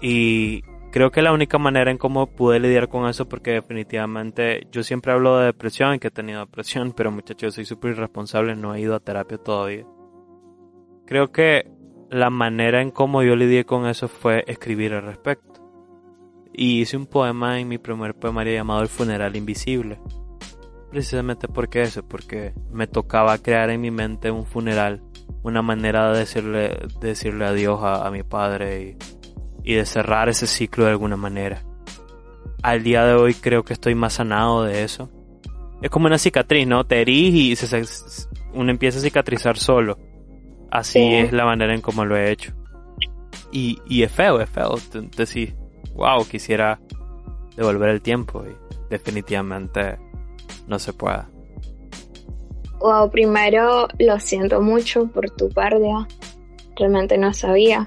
[0.00, 4.82] Y creo que la única manera en cómo pude lidiar con eso, porque definitivamente yo
[4.82, 8.74] siempre hablo de depresión y que he tenido depresión, pero muchachos, soy súper irresponsable, no
[8.74, 9.86] he ido a terapia todavía.
[11.06, 11.70] Creo que
[12.10, 15.50] la manera en cómo yo lidié con eso fue escribir al respecto.
[16.52, 20.00] Y hice un poema en mi primer poemario llamado El funeral invisible.
[20.90, 25.02] Precisamente porque eso, porque me tocaba crear en mi mente un funeral,
[25.44, 28.96] una manera de decirle, decirle adiós a, mi padre y,
[29.64, 31.62] y de cerrar ese ciclo de alguna manera.
[32.62, 35.10] Al día de hoy creo que estoy más sanado de eso.
[35.82, 36.84] Es como una cicatriz, ¿no?
[36.84, 37.82] Te herís y se,
[38.52, 39.98] uno empieza a cicatrizar solo.
[40.70, 42.52] Así es la manera en cómo lo he hecho.
[43.50, 44.74] Y, y es feo, es feo.
[45.16, 45.56] Decir,
[45.94, 46.80] wow, quisiera
[47.56, 48.54] devolver el tiempo y
[48.90, 49.98] definitivamente
[50.66, 51.24] no se puede.
[52.78, 56.06] Wow, primero lo siento mucho por tu pérdida.
[56.76, 57.86] Realmente no sabía.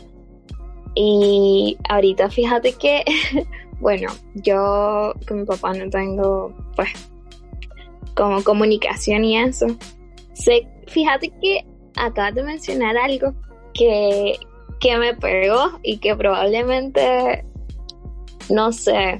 [0.96, 3.04] Y ahorita fíjate que,
[3.80, 6.90] bueno, yo con mi papá no tengo, pues,
[8.16, 9.68] como comunicación y eso.
[10.34, 11.66] Sé, fíjate que
[11.96, 13.34] acabas de mencionar algo
[13.74, 14.38] que,
[14.80, 17.46] que me pegó y que probablemente,
[18.50, 19.20] no sé,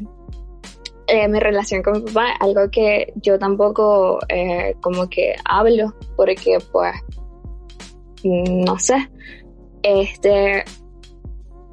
[1.08, 6.60] eh, mi relación con mi papá, algo que yo tampoco eh, como que hablo, porque
[6.72, 6.94] pues,
[8.24, 9.10] no sé,
[9.82, 10.64] este,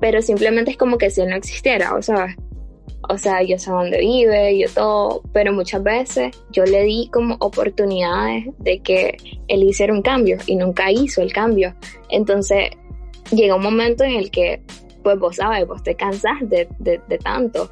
[0.00, 2.34] pero simplemente es como que si él no existiera, o sea,
[3.08, 7.36] o sea, yo sé dónde vive, yo todo, pero muchas veces yo le di como
[7.40, 9.16] oportunidades de que
[9.48, 11.74] él hiciera un cambio y nunca hizo el cambio.
[12.08, 12.70] Entonces
[13.32, 14.62] llega un momento en el que,
[15.02, 17.70] pues vos sabes, vos te cansas de, de, tanto.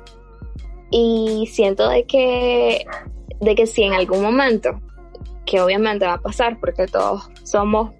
[0.90, 2.84] Y siento de que,
[3.40, 4.80] de que si en algún momento,
[5.44, 7.92] que obviamente va a pasar porque todos somos,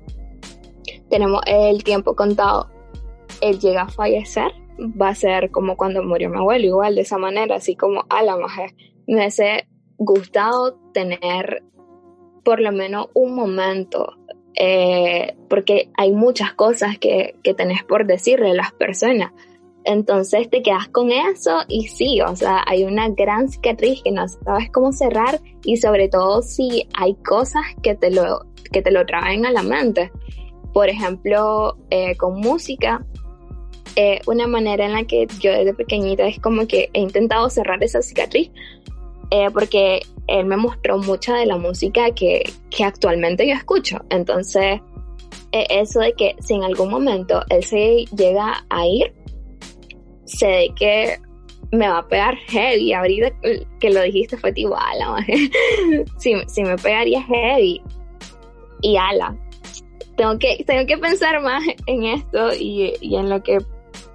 [1.10, 2.68] tenemos el tiempo contado,
[3.40, 7.18] él llega a fallecer, va a ser como cuando murió mi abuelo, igual de esa
[7.18, 8.74] manera, así como a la mujer.
[9.06, 11.62] Me hubiese gustado tener
[12.44, 14.14] por lo menos un momento,
[14.54, 19.32] eh, porque hay muchas cosas que, que tenés por decirle a las personas.
[19.84, 24.28] Entonces te quedas con eso y sí, o sea, hay una gran cicatriz que no
[24.28, 29.06] sabes cómo cerrar y sobre todo si hay cosas que te lo, que te lo
[29.06, 30.12] traen a la mente.
[30.74, 33.04] Por ejemplo, eh, con música,
[33.96, 37.82] eh, una manera en la que yo desde pequeñita es como que he intentado cerrar
[37.82, 38.50] esa cicatriz,
[39.30, 43.98] eh, porque él me mostró mucha de la música que, que actualmente yo escucho.
[44.10, 44.80] Entonces,
[45.52, 49.14] eh, eso de que si en algún momento él se llega a ir,
[50.24, 51.18] sé de que
[51.72, 52.92] me va a pegar heavy.
[52.92, 53.32] Ahorita
[53.80, 55.24] que lo dijiste fue tipo, ala,
[56.18, 57.82] si, si me pegaría heavy.
[58.80, 59.36] Y ala,
[60.16, 63.58] tengo que, tengo que pensar más en esto y, y en lo que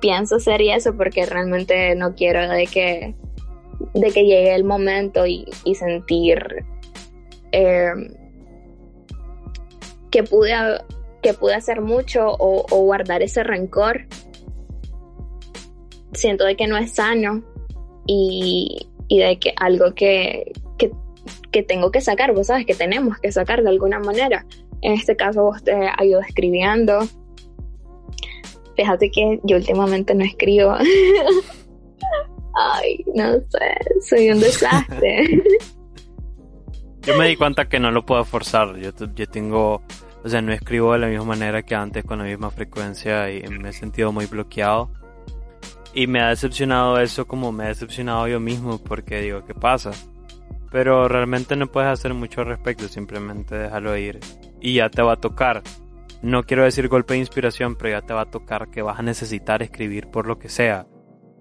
[0.03, 3.15] pienso hacer eso porque realmente no quiero de que,
[3.93, 5.45] de que llegue el momento y,
[5.75, 6.65] sentir
[7.53, 8.13] em,
[10.11, 10.51] que, pude,
[11.21, 14.05] que pude hacer mucho o, guardar ese rencor.
[16.11, 17.41] Siento de que no es sano
[18.05, 20.91] y, de que algo que, que,
[21.49, 24.45] que tengo que sacar, vos sabes que tenemos que sacar de alguna manera.
[24.81, 27.07] En este caso vos te ayudas escribiendo,
[28.75, 30.75] Fíjate que yo últimamente no escribo.
[32.55, 33.75] Ay, no sé,
[34.07, 35.41] soy un desastre.
[37.01, 38.75] yo me di cuenta que no lo puedo forzar.
[38.77, 39.81] Yo, yo tengo,
[40.23, 43.41] o sea, no escribo de la misma manera que antes con la misma frecuencia y
[43.47, 44.91] me he sentido muy bloqueado.
[45.95, 49.91] Y me ha decepcionado eso como me ha decepcionado yo mismo porque digo, ¿qué pasa?
[50.71, 54.19] Pero realmente no puedes hacer mucho al respecto, simplemente déjalo ir.
[54.59, 55.61] Y ya te va a tocar
[56.23, 59.03] no quiero decir golpe de inspiración, pero ya te va a tocar que vas a
[59.03, 60.87] necesitar escribir por lo que sea,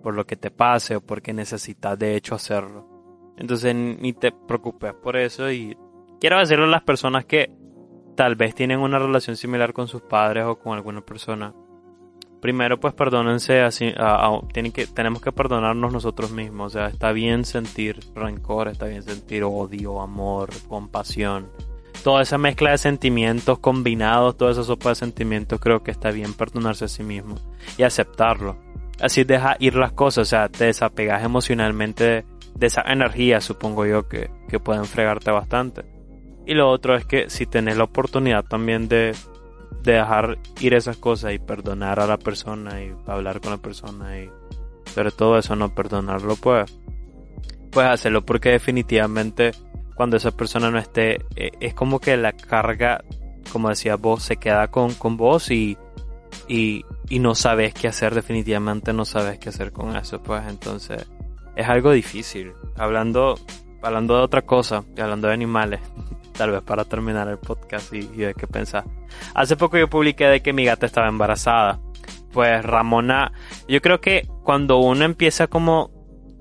[0.02, 2.88] por lo que te pase o porque necesitas de hecho hacerlo.
[3.38, 5.76] Entonces ni te preocupes por eso y
[6.20, 7.54] quiero decirlo a las personas que
[8.16, 11.54] tal vez tienen una relación similar con sus padres o con alguna persona.
[12.40, 13.94] primero pues perdónense así,
[14.52, 19.04] tienen que, tenemos que perdonarnos nosotros mismos, o sea, está bien sentir rencor, está bien
[19.04, 21.52] sentir odio, amor, compasión,
[22.02, 26.34] toda esa mezcla de sentimientos combinados, toda esa sopa de sentimientos, creo que está bien
[26.34, 27.36] perdonarse a sí mismo
[27.76, 28.56] y aceptarlo.
[29.00, 32.24] Así deja ir las cosas, o sea, te desapegas emocionalmente
[32.54, 35.84] de, esa energía, supongo yo, que, que pueden fregarte bastante.
[36.46, 39.14] Y lo otro es que si tenés la oportunidad también de
[39.82, 44.18] de dejar ir esas cosas y perdonar a la persona y hablar con la persona
[44.18, 44.30] y
[44.86, 46.78] sobre todo eso no perdonarlo pues
[47.70, 49.52] pues hacerlo porque definitivamente
[49.94, 53.02] cuando esa persona no esté eh, es como que la carga
[53.52, 55.76] como decía vos se queda con, con vos y,
[56.48, 61.06] y, y no sabes qué hacer definitivamente no sabes qué hacer con eso pues entonces
[61.56, 63.34] es algo difícil hablando
[63.82, 65.80] hablando de otra cosa hablando de animales
[66.32, 68.84] tal vez para terminar el podcast y, de qué pensar.
[69.34, 71.80] Hace poco yo publiqué de que mi gata estaba embarazada.
[72.32, 73.32] Pues Ramona,
[73.68, 75.90] yo creo que cuando uno empieza como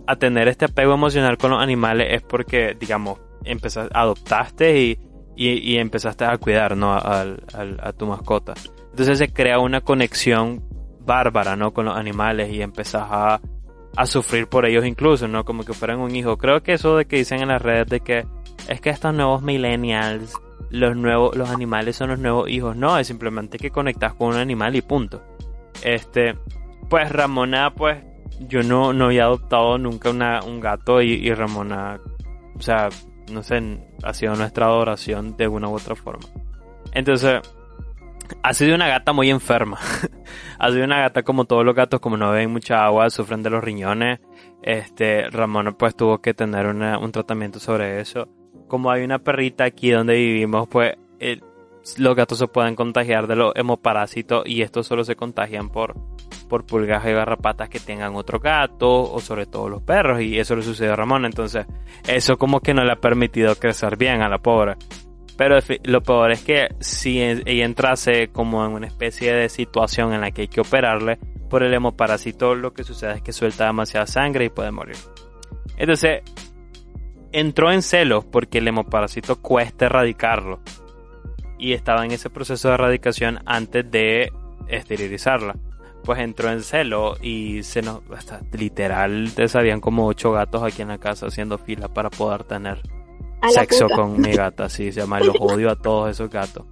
[0.07, 4.99] a tener este apego emocional con los animales es porque, digamos, empezaste, adoptaste y,
[5.35, 6.93] y, empezaste a cuidar, ¿no?
[6.93, 8.53] A, a, tu mascota.
[8.91, 10.63] Entonces se crea una conexión
[10.99, 11.73] bárbara, ¿no?
[11.73, 13.41] Con los animales y empezás a,
[13.95, 15.45] a sufrir por ellos incluso, ¿no?
[15.45, 16.37] Como que fueran un hijo.
[16.37, 18.25] Creo que eso de que dicen en las redes de que
[18.67, 20.33] es que estos nuevos millennials,
[20.69, 22.75] los nuevos, los animales son los nuevos hijos.
[22.75, 25.23] No, es simplemente que conectas con un animal y punto.
[25.83, 26.35] Este,
[26.89, 28.03] pues Ramona, pues
[28.47, 31.99] yo no, no había adoptado nunca una, un gato y, y Ramona,
[32.55, 32.89] o sea,
[33.31, 33.61] no sé,
[34.03, 36.25] ha sido nuestra adoración de una u otra forma.
[36.93, 37.41] Entonces,
[38.43, 39.79] ha sido una gata muy enferma.
[40.59, 43.49] ha sido una gata como todos los gatos, como no ven mucha agua, sufren de
[43.49, 44.19] los riñones.
[44.61, 48.27] Este, Ramona pues tuvo que tener un tratamiento sobre eso
[48.71, 50.95] como hay una perrita aquí donde vivimos, pues
[51.97, 55.95] los gatos se pueden contagiar de los hemoparásitos y estos solo se contagian por,
[56.47, 60.55] por pulgas y garrapatas que tengan otro gato o sobre todo los perros y eso
[60.55, 61.25] le sucedió a Ramón.
[61.25, 61.65] Entonces
[62.07, 64.75] eso como que no le ha permitido crecer bien a la pobre.
[65.37, 70.21] Pero lo peor es que si ella entrase como en una especie de situación en
[70.21, 71.17] la que hay que operarle
[71.49, 74.97] por el hemoparásito, lo que sucede es que suelta demasiada sangre y puede morir.
[75.77, 76.21] Entonces,
[77.31, 80.59] entró en celos porque el hemoparásito cuesta erradicarlo.
[81.61, 84.33] Y estaba en ese proceso de erradicación antes de
[84.67, 85.55] esterilizarla.
[86.03, 88.01] Pues entró en celo y se nos.
[88.13, 92.43] Hasta, literal, te sabían como ocho gatos aquí en la casa haciendo fila para poder
[92.43, 92.81] tener
[93.53, 94.67] sexo con mi gata.
[94.67, 96.65] Sí, se llama los odio a todos esos gatos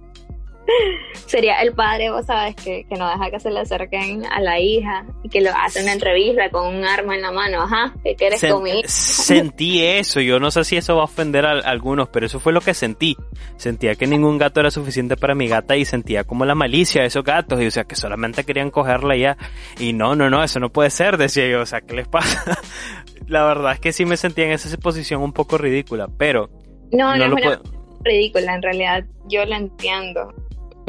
[1.26, 5.04] sería el padre, vos sabes, que, no deja que se le acerquen a la hija
[5.22, 7.62] y que lo hace una entrevista con un arma en la mano.
[7.62, 8.80] Ajá, ¿qué quieres conmigo?
[8.86, 12.52] Sentí eso, yo no sé si eso va a ofender a, algunos, pero eso fue
[12.52, 13.16] lo que sentí.
[13.56, 17.08] Sentía que ningún gato era suficiente para mi gata y sentía como la malicia de
[17.08, 19.36] esos gatos, y o sea, que solamente querían cogerla ya.
[19.78, 22.58] Y no, no, no, eso no puede ser, decía yo, o sea, ¿qué les pasa?
[23.26, 26.50] la verdad es que sí me sentía en esa posición un poco ridícula, pero...
[26.92, 27.60] No, no, es
[28.02, 30.34] ridícula, en realidad yo la entiendo.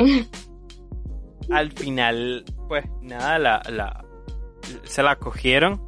[1.49, 4.05] Al final, pues nada, la, la,
[4.83, 5.81] se la cogieron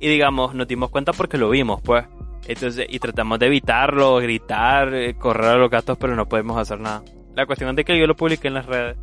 [0.00, 2.04] y digamos, nos dimos cuenta porque lo vimos, pues.
[2.46, 6.78] Entonces, y tratamos de evitarlo, gritar, eh, correr a los gatos, pero no podemos hacer
[6.78, 7.02] nada.
[7.34, 8.96] La cuestión es de que yo lo publiqué en las redes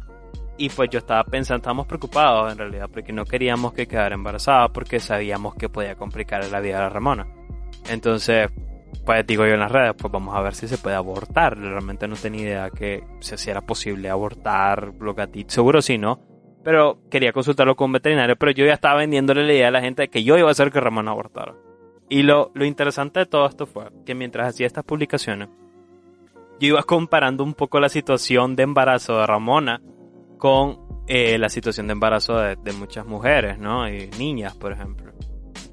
[0.58, 4.68] y pues yo estaba pensando, estábamos preocupados en realidad, porque no queríamos que quedara embarazada,
[4.70, 7.28] porque sabíamos que podía complicar la vida de la Ramona.
[7.90, 8.48] Entonces,
[9.06, 11.58] pues digo yo en las redes, pues vamos a ver si se puede abortar.
[11.58, 15.54] Realmente no tenía idea que si era posible abortar los gatitos.
[15.54, 16.20] Seguro sí, ¿no?
[16.64, 19.82] Pero quería consultarlo con un veterinario, pero yo ya estaba vendiéndole la idea a la
[19.82, 21.56] gente de que yo iba a hacer que Ramón abortara.
[22.10, 25.50] Y lo, lo interesante de todo esto fue que mientras hacía estas publicaciones,
[26.60, 29.82] yo iba comparando un poco la situación de embarazo de Ramona
[30.38, 33.90] con eh, la situación de embarazo de, de muchas mujeres, ¿no?
[33.90, 35.14] Y niñas, por ejemplo.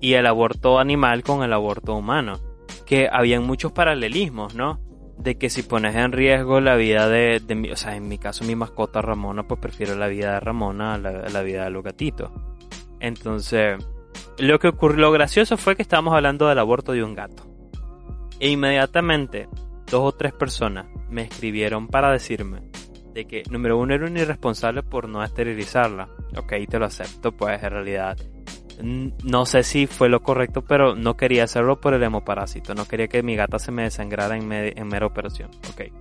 [0.01, 2.48] Y el aborto animal con el aborto humano
[2.87, 4.81] que habían muchos paralelismos, ¿no?
[5.19, 8.45] De que si pones en riesgo la vida de, de o sea, en mi caso
[8.45, 12.31] mi mascota Ramona, pues prefiero la vida de Ramona a la, vida de los gatitos.
[13.01, 13.77] Entonces,
[14.39, 17.45] lo que ocurrió, lo gracioso fue que estábamos hablando del aborto de un gato.
[18.41, 19.49] E inmediatamente,
[19.91, 22.63] dos o tres personas me escribieron para decirme
[23.13, 26.09] de que, número uno, era un irresponsable por no esterilizarla.
[26.37, 28.17] Ok, te lo acepto, pues en realidad
[28.83, 32.75] no sé si fue lo correcto, pero no quería hacerlo por el hemoparásito.
[32.75, 35.51] No quería que mi gata se me desangrara en, mera operación.
[35.71, 35.93] Ok.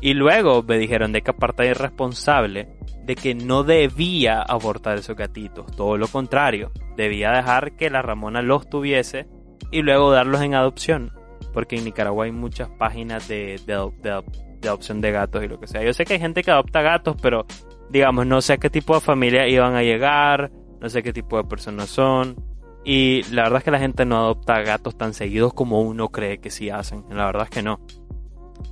[0.00, 2.68] Y luego me dijeron de que aparte de irresponsable,
[3.04, 5.66] de que no debía abortar esos gatitos.
[5.76, 6.72] Todo lo contrario.
[6.96, 9.28] Debía dejar que la Ramona los tuviese
[9.70, 11.12] y luego darlos en adopción.
[11.52, 14.22] Porque en Nicaragua hay muchas páginas de, de, de,
[14.60, 15.84] de adopción de gatos y lo que sea.
[15.84, 17.46] Yo sé que hay gente que adopta gatos, pero
[17.90, 20.50] digamos, no sé a qué tipo de familia iban a llegar,
[20.82, 22.36] no sé qué tipo de personas son.
[22.84, 26.38] Y la verdad es que la gente no adopta gatos tan seguidos como uno cree
[26.38, 27.04] que sí hacen.
[27.08, 27.80] La verdad es que no.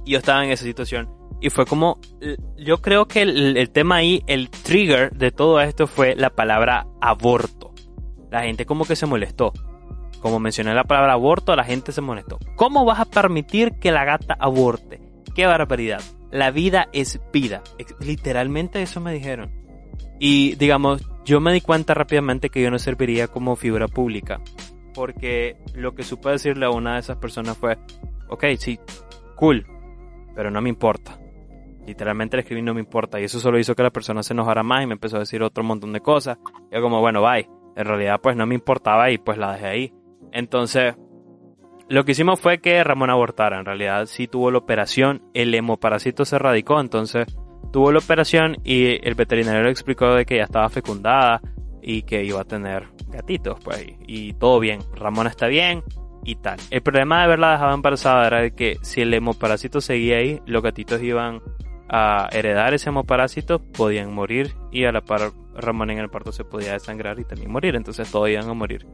[0.05, 1.09] Yo estaba en esa situación.
[1.41, 2.01] Y fue como,
[2.59, 7.73] yo creo que el, tema ahí, el trigger de todo esto fue la palabra aborto.
[8.29, 9.53] La gente como que se molestó.
[10.21, 12.41] Como mencioné la palabra aborto, la gente se molestó.
[12.57, 15.01] ¿Cómo vas a permitir que la gata aborte?
[15.35, 16.03] Qué barbaridad.
[16.33, 17.63] La vida es vida.
[18.01, 19.53] Literalmente eso me dijeron.
[20.19, 24.41] Y digamos, yo me di cuenta rápidamente que yo no serviría como figura pública.
[24.93, 27.79] Porque lo que supe decirle a una de esas personas fue,
[28.29, 28.81] ok, sí,
[29.37, 29.65] cool,
[30.35, 31.21] pero no me importa.
[31.87, 34.65] Literalmente le escribí no me importa y eso solo hizo que la persona se enojara
[34.65, 36.37] más y me empezó a decir otro montón de cosas.
[36.69, 37.49] Y yo como, bueno, bye.
[37.77, 39.95] En realidad pues no me importaba y pues la dejé ahí.
[40.33, 40.97] Entonces,
[41.89, 43.61] lo que hicimos fue que Ramón abortara.
[43.61, 47.29] En realidad sí tuvo la operación, el hemoparásito se radicó, entonces
[47.73, 51.41] tuvo la operación y el veterinario le explicó de que ya estaba fecundada
[51.83, 54.81] y que iba a tener gatitos, pues, y, todo bien.
[54.95, 55.83] Ramón está bien
[56.25, 56.59] y tal.
[56.71, 61.03] El problema de haberla dejado embarazada era que si el hemoparásito seguía ahí, los gatitos
[61.03, 61.41] iban
[61.89, 66.45] a heredar ese hemoparásito, podían morir y a la par Ramón en el parto se
[66.45, 68.87] podía desangrar y también morir, entonces todos iban a morir.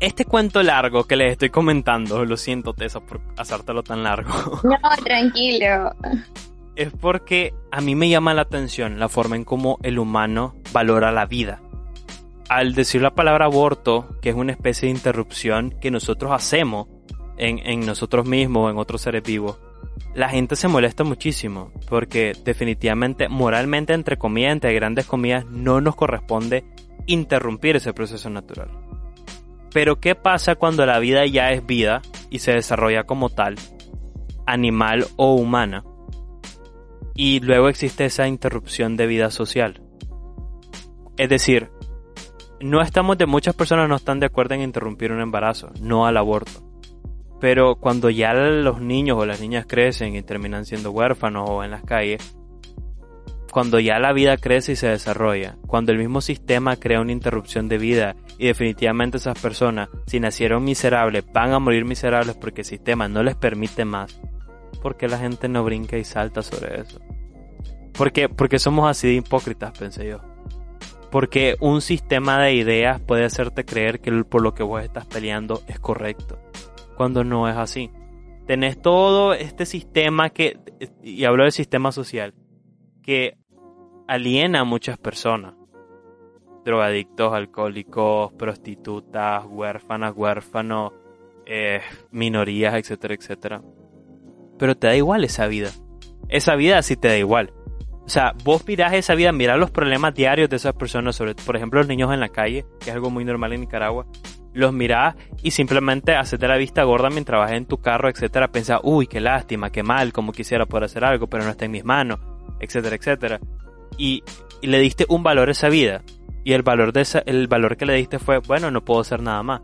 [0.00, 4.32] Este cuento largo que les estoy comentando, lo siento Tessa por hacértelo tan largo.
[4.64, 5.94] No, tranquilo
[6.76, 11.12] es porque a mí me llama la atención la forma en cómo el humano valora
[11.12, 11.60] la vida.
[12.48, 16.88] Al decir la palabra aborto, que es una especie de interrupción que nosotros hacemos
[17.38, 19.58] en, nosotros mismos o en otros seres vivos,
[20.14, 25.96] la gente se molesta muchísimo porque definitivamente, moralmente, entre comillas, entre grandes comillas, no nos
[25.96, 26.64] corresponde
[27.06, 28.70] interrumpir ese proceso natural.
[29.72, 33.56] Pero ¿qué pasa cuando la vida ya es vida y se desarrolla como tal,
[34.46, 35.84] animal o humana?
[37.14, 39.82] Y luego existe esa interrupción de vida social.
[41.16, 41.70] Es decir,
[42.60, 46.16] no estamos de muchas personas no están de acuerdo en interrumpir un embarazo, no al
[46.16, 46.62] aborto.
[47.40, 51.72] Pero cuando ya los niños o las niñas crecen y terminan siendo huérfanos o en
[51.72, 52.36] las calles,
[53.50, 57.68] cuando ya la vida crece y se desarrolla, cuando el mismo sistema crea una interrupción
[57.68, 62.66] de vida y definitivamente esas personas, si nacieron miserables, van a morir miserables porque el
[62.66, 64.18] sistema no les permite más,
[64.82, 67.00] ¿por qué la gente no brinca y salta sobre eso?
[67.96, 70.18] Porque, porque somos así de hipócritas, pensé yo.
[71.10, 75.62] Porque un sistema de ideas puede hacerte creer que por lo que vos estás peleando
[75.68, 76.38] es correcto,
[76.96, 77.90] cuando no es así.
[78.46, 80.58] Tenés todo este sistema que,
[81.02, 82.34] y hablo del sistema social,
[83.02, 83.36] que
[84.08, 85.54] aliena a muchas personas.
[86.64, 90.92] Drogadictos, alcohólicos, prostitutas, huérfanas, huérfanos,
[91.44, 93.62] eh, minorías, etcétera, etcétera
[94.62, 95.72] pero te da igual esa vida.
[96.28, 97.52] Esa vida sí te da igual.
[98.06, 101.56] O sea, vos mirás esa vida, mirás los problemas diarios de esas personas, sobre por
[101.56, 104.06] ejemplo los niños en la calle, que es algo muy normal en Nicaragua.
[104.52, 108.52] Los mirás y simplemente haces de la vista gorda mientras vas en tu carro, etcétera.
[108.52, 111.72] Pensás, uy, qué lástima, qué mal, como quisiera poder hacer algo, pero no está en
[111.72, 112.20] mis manos,
[112.60, 113.40] etcétera, etcétera.
[113.98, 114.22] Y,
[114.62, 116.04] le diste un valor a esa vida.
[116.44, 119.22] Y el valor, de esa, el valor que le diste fue, bueno, no puedo hacer
[119.22, 119.60] nada más.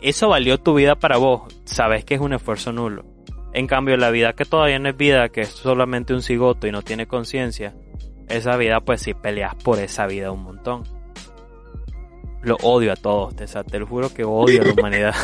[0.00, 1.54] Eso valió tu vida para vos.
[1.66, 3.11] Sabes que es un esfuerzo nulo.
[3.52, 6.72] En cambio, la vida que todavía no es vida, que es solamente un cigoto y
[6.72, 7.74] no tiene conciencia,
[8.28, 10.84] esa vida, pues sí peleas por esa vida un montón.
[12.42, 15.14] Lo odio a todos, te, te lo juro que odio a la humanidad.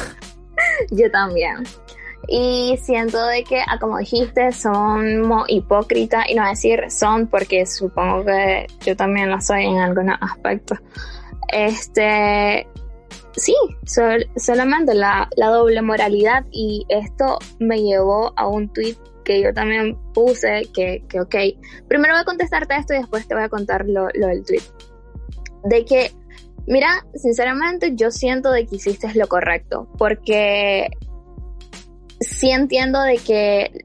[0.91, 1.64] Yo también.
[2.26, 8.24] Y siento de que, ah, como dijiste, somos hipócritas, y no decir son, porque supongo
[8.24, 10.79] que yo también lo soy en algunos aspectos.
[11.51, 12.66] Este,
[13.37, 13.55] sí,
[14.37, 20.62] solamente la, doble moralidad y esto me llevó a un tweet que yo también puse,
[20.74, 21.35] que, que ok,
[21.87, 24.62] primero voy a contestarte esto y después te voy a contar lo, lo del tweet.
[25.64, 26.12] De que,
[26.66, 30.89] mira, sinceramente yo siento de que hiciste lo correcto, porque
[32.20, 33.85] sí entiendo de que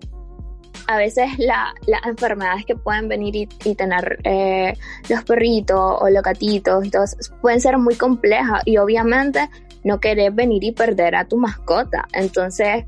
[0.93, 4.75] a veces las enfermedades que pueden venir y, tener eh,
[5.09, 7.05] los perritos o los gatitos y todo,
[7.41, 9.49] pueden ser muy complejas y obviamente
[9.83, 12.07] no querés venir y perder a tu mascota.
[12.13, 12.85] Entonces,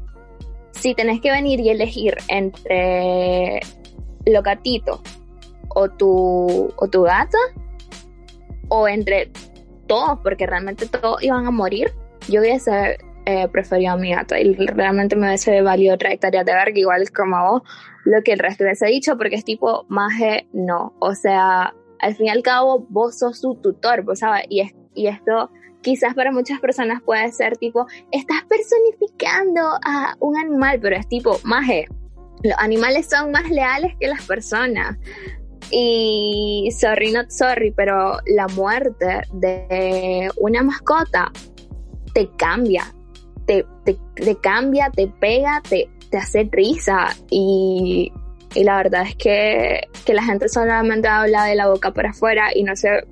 [0.71, 3.59] si tenés que venir y elegir entre
[4.25, 5.01] los gatitos
[5.69, 7.39] o tu, o tu gata
[8.69, 9.31] o entre
[9.87, 11.91] todos, porque realmente todos iban a morir,
[12.27, 16.53] yo hubiese eh, preferido a mi gato y realmente me hubiese valido otra hectárea de
[16.53, 17.61] verga, igual como vos,
[18.05, 20.93] lo que el resto hubiese dicho, porque es tipo, maje, no.
[20.99, 25.07] O sea, al fin y al cabo, vos sos su tutor, sabes, y, es, y
[25.07, 25.49] esto
[25.81, 31.39] quizás para muchas personas puede ser tipo, estás personificando a un animal, pero es tipo,
[31.43, 31.87] maje,
[32.41, 34.97] los animales son más leales que las personas.
[35.71, 41.31] Y sorry, not sorry, pero la muerte de una mascota
[42.13, 42.93] te cambia,
[43.45, 48.11] te, te, te cambia, te pega, te, te hace risa y,
[48.53, 52.49] y la verdad es que, que, la gente solamente habla de la boca para afuera
[52.55, 53.05] y no se,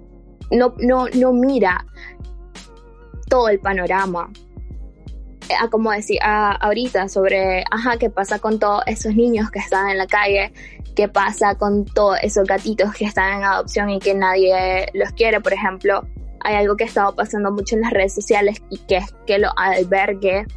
[0.51, 1.85] no, no, no mira
[3.29, 4.29] todo el panorama.
[5.59, 9.97] Ah, como decía ahorita sobre, ajá, qué pasa con todos esos niños que están en
[9.97, 10.53] la calle,
[10.95, 15.41] qué pasa con todos esos gatitos que están en adopción y que nadie los quiere,
[15.41, 16.07] por ejemplo,
[16.43, 19.39] hay algo que ha estado pasando mucho en las redes sociales y que es que
[19.39, 20.47] los albergues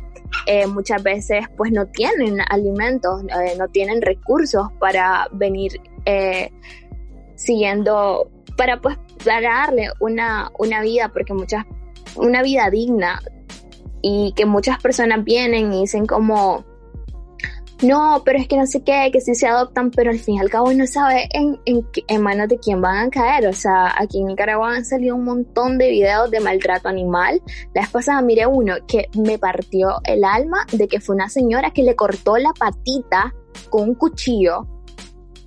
[0.47, 6.51] eh, muchas veces pues no tienen alimentos, eh, no tienen recursos para venir eh,
[7.35, 11.65] siguiendo, para pues darle una, una vida, porque muchas,
[12.17, 13.21] una vida digna
[14.03, 16.65] y que muchas personas vienen y dicen como,
[17.83, 20.41] no, pero es que no sé qué, que sí se adoptan, pero al fin y
[20.41, 23.47] al cabo no sabe en, en, en, manos de quién van a caer.
[23.49, 27.43] O sea, aquí en Nicaragua han salido un montón de videos de maltrato animal.
[27.75, 31.71] La vez pasada miré uno que me partió el alma de que fue una señora
[31.71, 33.35] que le cortó la patita
[33.69, 34.67] con un cuchillo.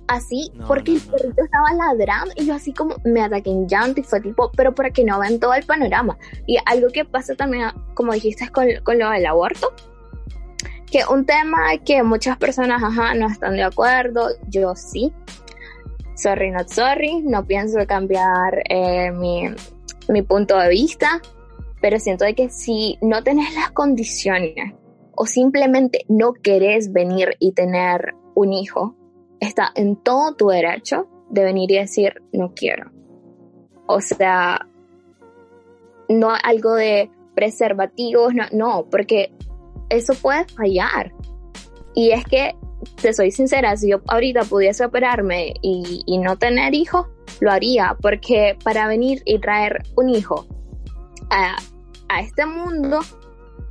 [0.06, 4.02] Así, porque el perrito estaba ladrando y yo así como me ataqué en llanto y
[4.02, 6.18] fue tipo, pero para que no ven todo el panorama.
[6.48, 9.72] Y algo que pasa también, como dijiste, con, con lo del aborto,
[10.90, 12.82] que un tema que muchas personas,
[13.16, 15.12] no están de acuerdo, yo sí.
[16.14, 19.48] Sorry, not sorry, no pienso cambiar eh, mi,
[20.08, 21.20] mi punto de vista,
[21.80, 24.74] pero siento de que si no tenés las condiciones
[25.14, 28.96] o simplemente no querés venir y tener un hijo,
[29.40, 32.90] está en todo tu derecho de venir y decir no quiero.
[33.86, 34.66] O sea,
[36.08, 39.32] no algo de preservativos, no, no, porque
[39.90, 41.12] eso puede fallar.
[41.94, 42.54] Y es que,
[43.02, 47.06] te soy sincera, si yo ahorita pudiese operarme y, no tener hijos,
[47.40, 50.46] lo haría, porque para venir y traer un hijo
[51.30, 51.56] a,
[52.08, 53.00] a este mundo,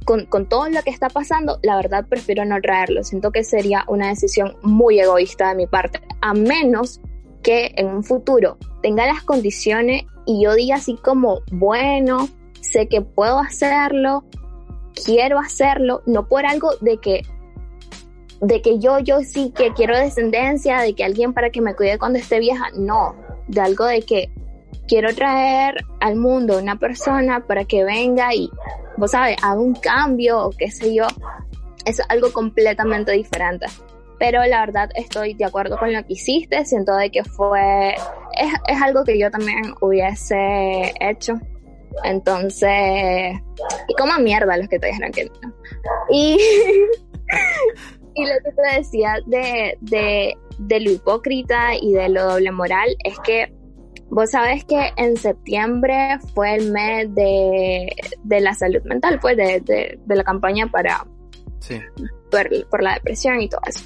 [0.05, 3.03] con, con, todo lo que está pasando, la verdad prefiero no traerlo.
[3.03, 7.01] Siento que sería una decisión muy egoísta de mi parte, a menos
[7.41, 12.27] que en un futuro tenga las condiciones y yo diga así como, bueno,
[12.61, 14.23] sé que puedo hacerlo,
[15.05, 17.23] quiero hacerlo, no por algo de que
[18.41, 21.99] de que yo yo sí que quiero descendencia, de que alguien para que me cuide
[21.99, 23.15] cuando esté vieja, no,
[23.47, 24.31] de algo de que
[24.87, 28.49] quiero traer al mundo una persona para que venga y
[28.97, 31.05] vos sabes, haga un cambio o qué sé yo,
[31.85, 33.65] es algo completamente diferente.
[34.17, 38.53] Pero la verdad estoy de acuerdo con lo que hiciste, siento de que fue, es,
[38.67, 41.35] es algo que yo también hubiese hecho
[42.03, 43.39] entonces,
[43.87, 45.53] y como mierda los que te dijeron que no.
[46.09, 46.37] Y,
[48.15, 52.89] y lo que te decía de, de, de lo hipócrita y de lo doble moral
[53.03, 53.53] es que
[54.09, 57.89] vos sabes que en septiembre fue el mes de,
[58.23, 61.05] de la salud mental, pues de, de, de la campaña para
[61.59, 61.79] sí.
[62.31, 63.85] por, por la depresión y todo eso.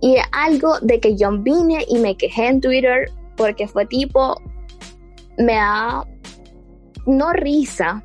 [0.00, 4.40] Y algo de que yo vine y me quejé en Twitter porque fue tipo,
[5.38, 6.06] me da
[7.06, 8.04] no risa,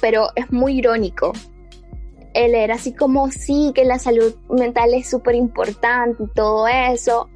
[0.00, 1.32] pero es muy irónico.
[2.34, 7.28] Él era así como, sí, que la salud mental es súper importante y todo eso,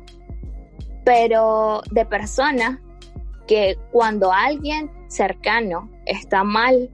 [1.04, 2.80] pero de personas
[3.46, 6.90] que cuando alguien cercano está mal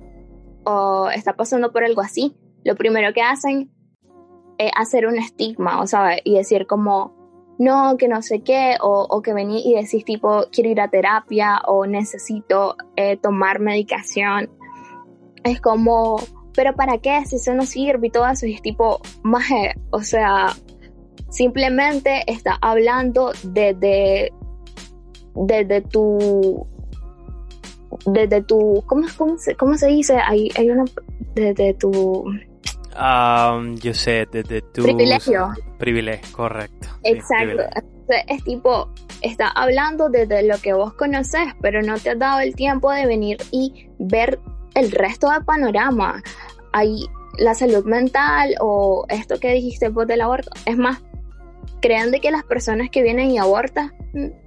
[0.65, 3.73] o está pasando por algo así, lo primero que hacen
[4.59, 7.22] es hacer un estigma, o sea, y decir como,
[7.59, 10.89] no, que no sé qué, o, o que venís y decís tipo, quiero ir a
[10.89, 14.51] terapia o necesito eh, tomar medicación.
[15.45, 16.17] Es como,
[16.55, 17.25] pero ¿para qué?
[17.27, 20.55] Si eso no sirve y todo eso, es tipo, maje, o sea,
[21.29, 24.33] simplemente está hablando desde,
[25.35, 26.67] desde tu,
[28.07, 30.17] desde tu, ¿cómo, cómo, se, cómo se dice?
[30.17, 30.85] Hay, hay una,
[31.35, 32.25] desde tu
[32.95, 34.83] Um, yo sé, desde tu...
[34.83, 35.51] Privilegio.
[35.79, 36.89] Privilegio, correcto.
[37.05, 37.63] Exacto.
[38.09, 38.91] Sí, es tipo,
[39.23, 43.07] está hablando desde lo que vos conoces, pero no te has dado el tiempo de
[43.07, 44.39] venir y ver
[44.75, 46.23] el resto del panorama.
[46.73, 47.07] Hay
[47.39, 50.51] la salud mental o esto que dijiste vos del aborto.
[50.67, 51.03] Es más,
[51.81, 53.93] crean de que las personas que vienen y abortan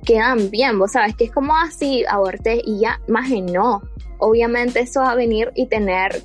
[0.05, 3.81] quedan bien, vos sabes, que es como así, aborté y ya, más que no.
[4.19, 6.22] Obviamente eso va a venir y tener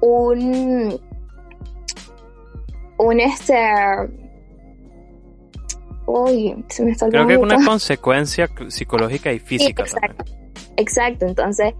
[0.00, 1.00] un
[2.98, 3.54] un este
[6.06, 10.24] uy se me está creo que es una consecuencia psicológica y física sí, exacto,
[10.76, 11.74] exacto entonces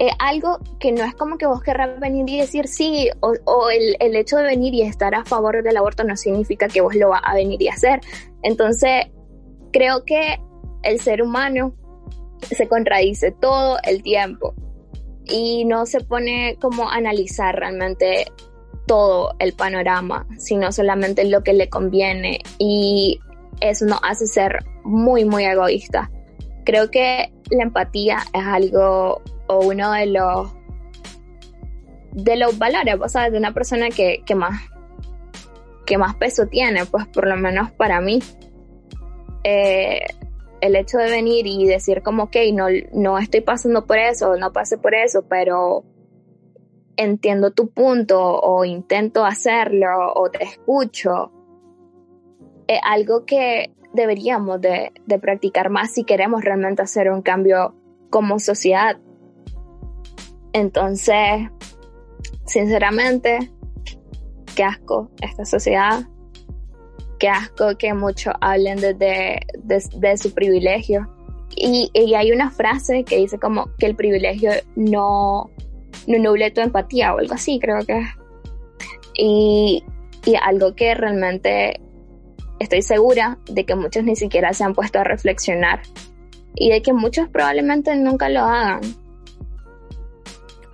[0.00, 3.68] eh, algo que no es como que vos querrás venir y decir sí, o, o
[3.68, 6.94] el, el, hecho de venir y estar a favor del aborto no significa que vos
[6.94, 8.00] lo vas a venir y hacer.
[8.44, 9.06] Entonces,
[9.72, 10.38] creo que
[10.84, 11.74] el ser humano
[12.42, 14.54] se contradice todo el tiempo
[15.24, 18.26] y no se pone como a analizar realmente
[18.88, 23.20] todo el panorama, sino solamente lo que le conviene y
[23.60, 26.10] eso nos hace ser muy, muy egoísta.
[26.64, 30.50] Creo que la empatía es algo o uno de los
[32.12, 34.60] de los valores, o sea, de una persona que, que más
[35.86, 38.20] que más peso tiene, pues por lo menos para mí.
[39.44, 40.00] Eh,
[40.60, 44.52] el hecho de venir y decir como, ok, no, no estoy pasando por eso, no
[44.52, 45.84] pasé por eso, pero
[46.98, 51.32] entiendo tu punto o intento hacerlo o te escucho,
[52.66, 57.74] es algo que deberíamos de, de practicar más si queremos realmente hacer un cambio
[58.10, 58.98] como sociedad.
[60.52, 61.48] Entonces,
[62.44, 63.50] sinceramente,
[64.56, 66.00] qué asco esta sociedad,
[67.18, 71.14] qué asco que muchos hablen desde de, su privilegio.
[71.54, 75.50] Y, y, hay una frase que dice como que el privilegio no,
[76.08, 78.02] no nuble tu empatía o algo así, creo que.
[79.14, 79.84] Y,
[80.24, 81.80] y algo que realmente
[82.58, 85.80] estoy segura de que muchos ni siquiera se han puesto a reflexionar
[86.54, 88.80] y de que muchos probablemente nunca lo hagan.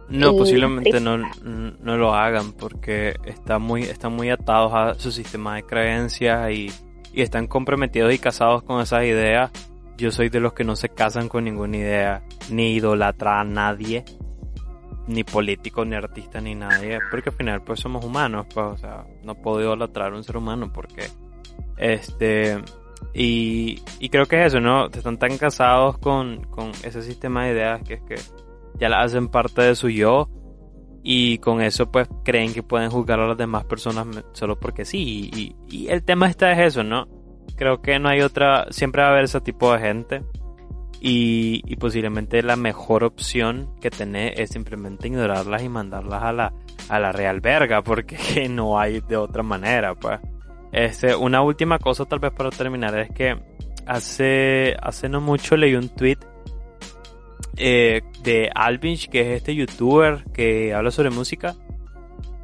[0.09, 5.57] No, posiblemente no, no, lo hagan porque están muy, están muy atados a su sistema
[5.57, 6.71] de creencias y,
[7.13, 9.51] y están comprometidos y casados con esas ideas.
[9.97, 14.05] Yo soy de los que no se casan con ninguna idea, ni idolatra a nadie,
[15.07, 19.05] ni político, ni artista, ni nadie, porque al final pues somos humanos, pues, o sea,
[19.23, 21.07] no puedo idolatrar a un ser humano porque,
[21.77, 22.63] este,
[23.13, 23.77] y,
[24.11, 24.87] creo que es eso, ¿no?
[24.87, 28.17] Están tan casados con, con ese sistema de ideas que es que
[28.79, 30.29] ya la hacen parte de su yo
[31.03, 35.31] y con eso pues creen que pueden juzgar a las demás personas solo porque sí.
[35.35, 37.07] Y, y, el tema está es eso, ¿no?
[37.57, 40.23] Creo que no hay otra, siempre va a haber ese tipo de gente
[41.07, 46.55] y, y posiblemente la mejor opción que tener es simplemente ignorarlas y mandarlas a la,
[46.89, 50.19] a la real verga porque no hay de otra manera, pues.
[50.73, 53.37] Este, una última cosa tal vez para terminar es que
[53.85, 56.17] hace, hace no mucho leí un tweet
[57.59, 61.55] eh, de Alvinch, que es este youtuber que habla sobre música.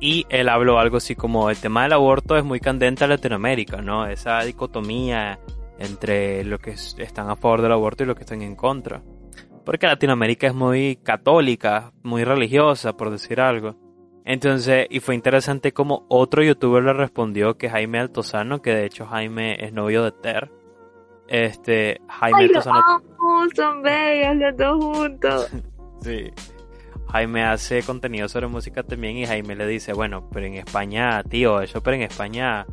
[0.00, 3.80] Y él habló algo así como el tema del aborto es muy candente en Latinoamérica,
[3.80, 4.06] ¿no?
[4.06, 5.38] Esa dicotomía
[5.80, 9.02] entre los que están a favor del aborto y los que están en contra.
[9.64, 13.76] Porque Latinoamérica es muy católica, muy religiosa, por decir algo.
[14.24, 19.06] Entonces, y fue interesante como otro youtuber le respondió que Jaime Altozano, que de hecho
[19.06, 20.52] Jaime es novio de Ter,
[21.26, 23.02] este, Jaime Altozano
[23.54, 25.50] son bellos los dos juntos.
[26.02, 26.30] sí.
[27.08, 31.60] Jaime hace contenido sobre música también y Jaime le dice, bueno, pero en España, tío,
[31.60, 32.66] eso pero en España,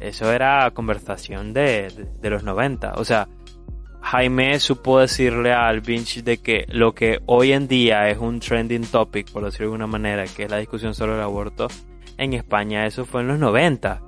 [0.00, 2.94] eso era conversación de, de, los 90.
[2.96, 3.28] O sea,
[4.00, 8.86] Jaime supo decirle a Alvinch de que lo que hoy en día es un trending
[8.86, 11.68] topic, por decirlo de alguna manera, que es la discusión sobre el aborto,
[12.16, 14.02] en España eso fue en los 90.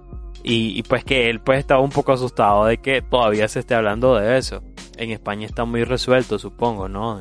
[0.45, 3.77] Y, y, pues que él pues estaba un poco asustado de que todavía se esté
[3.77, 4.61] hablando de eso
[4.97, 7.21] en España está muy resuelto, supongo, ¿no?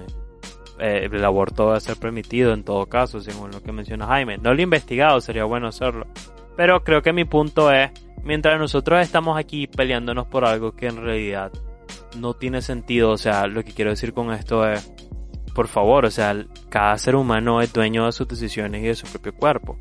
[0.79, 4.37] Eh, el aborto va a ser permitido en todo caso, según lo que menciona Jaime.
[4.37, 6.07] No lo he investigado, sería bueno hacerlo.
[6.57, 7.91] Pero creo que mi punto es,
[8.23, 11.51] mientras nosotros estamos aquí peleándonos por algo que en realidad
[12.17, 14.93] no tiene sentido, o sea, lo que quiero decir con esto es,
[15.53, 16.35] por favor, o sea,
[16.69, 19.77] cada ser humano es dueño de sus decisiones y de su propio cuerpo.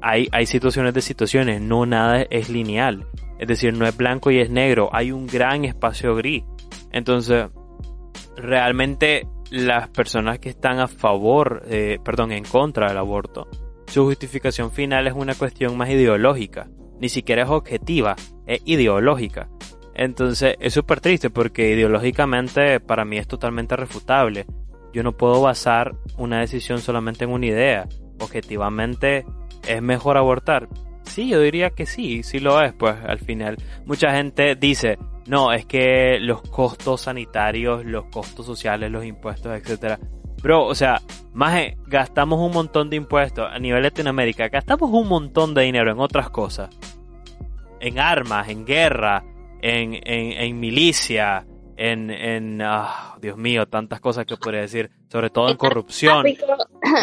[0.00, 3.06] Hay, hay situaciones de situaciones, no nada es lineal.
[3.38, 6.44] Es decir, no es blanco y es negro, hay un gran espacio gris.
[6.92, 7.46] Entonces,
[8.36, 13.48] realmente las personas que están a favor, eh, perdón, en contra del aborto,
[13.86, 16.68] su justificación final es una cuestión más ideológica.
[17.00, 18.16] Ni siquiera es objetiva,
[18.46, 19.48] es ideológica.
[19.94, 24.46] Entonces es súper triste porque ideológicamente para mí es totalmente refutable.
[24.92, 27.88] Yo no puedo basar una decisión solamente en una idea.
[28.20, 29.26] Objetivamente
[29.66, 30.68] es mejor abortar.
[31.02, 33.56] Sí, yo diría que sí, sí lo es, pues al final.
[33.86, 39.98] Mucha gente dice, no, es que los costos sanitarios, los costos sociales, los impuestos, etcétera.
[40.42, 41.00] Bro, o sea,
[41.32, 41.56] más
[41.86, 46.30] gastamos un montón de impuestos a nivel Latinoamérica, gastamos un montón de dinero en otras
[46.30, 46.70] cosas.
[47.80, 49.24] En armas, en guerra,
[49.62, 51.46] en, en, en milicia,
[51.76, 56.24] en, en ah, Dios mío, tantas cosas que podría decir, sobre todo en corrupción,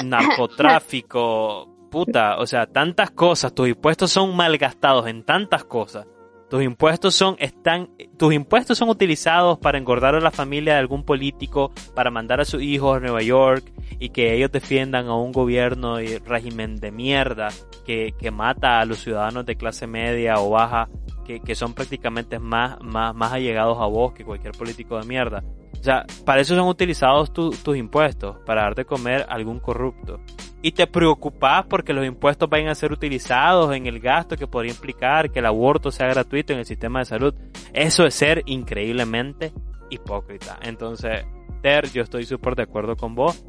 [0.04, 6.08] narcotráfico, puta, o sea, tantas cosas, tus impuestos son malgastados en tantas cosas
[6.50, 11.04] tus impuestos son están tus impuestos son utilizados para engordar a la familia de algún
[11.04, 15.32] político, para mandar a sus hijos a Nueva York y que ellos defiendan a un
[15.32, 17.50] gobierno y régimen de mierda
[17.86, 20.90] que, que mata a los ciudadanos de clase media o baja
[21.26, 25.44] que, que son prácticamente más, más, más allegados a vos que cualquier político de mierda.
[25.80, 30.20] O sea, para eso son utilizados tus impuestos, para darte comer algún corrupto.
[30.66, 34.72] Y te preocupas porque los impuestos vayan a ser utilizados en el gasto que podría
[34.72, 37.36] implicar que el aborto sea gratuito en el sistema de salud.
[37.72, 39.54] Eso es ser increíblemente
[39.92, 40.58] hipócrita.
[40.64, 41.24] Entonces,
[41.62, 43.46] Ter, yo estoy súper de acuerdo con vos.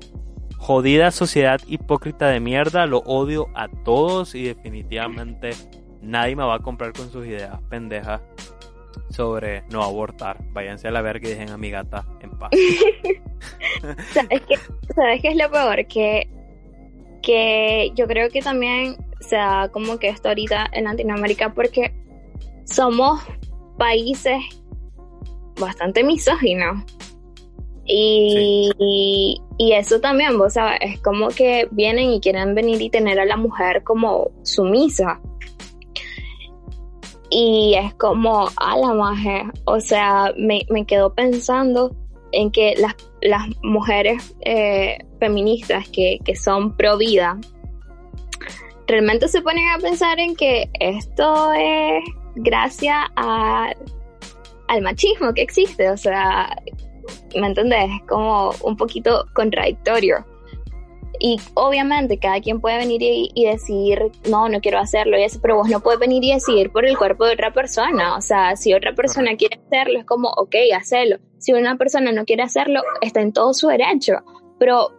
[0.59, 5.53] Jodida sociedad hipócrita de mierda, lo odio a todos y definitivamente
[6.03, 8.21] nadie me va a comprar con sus ideas pendejas
[9.09, 10.37] sobre no abortar.
[10.53, 12.51] Váyanse a la verga y dejen a mi gata en paz.
[14.13, 14.59] ¿Sabes qué,
[14.95, 15.87] ¿Sabes qué es lo peor?
[15.87, 16.29] Que,
[17.27, 21.93] que yo creo que también se da como que esto ahorita en Latinoamérica porque
[22.65, 23.21] somos
[23.77, 24.39] países
[25.59, 26.85] bastante misóginos.
[27.85, 28.71] Y,
[29.59, 33.25] y, eso también, vos sabes, es como que vienen y quieren venir y tener a
[33.25, 35.21] la mujer como sumisa.
[37.31, 41.95] Y es como, a la maje, o sea, me, me quedo pensando
[42.31, 42.95] en que las,
[43.27, 47.39] las mujeres eh, feministas que, que son pro vida,
[48.87, 52.05] realmente se ponen a pensar en que esto es
[52.37, 53.73] gracias a,
[54.69, 56.57] al machismo que existe, o sea,
[57.35, 57.91] ¿me entendés?
[58.01, 60.25] Es como un poquito contradictorio.
[61.19, 65.57] Y obviamente cada quien puede venir y, decir, no, no quiero hacerlo y eso, pero
[65.57, 68.17] vos no puedes venir y decidir por el cuerpo de otra persona.
[68.17, 71.17] O sea, si otra persona quiere hacerlo, es como, ok, hacelo.
[71.39, 74.15] Si una persona no quiere hacerlo, está en todo su derecho.
[74.59, 74.93] Pero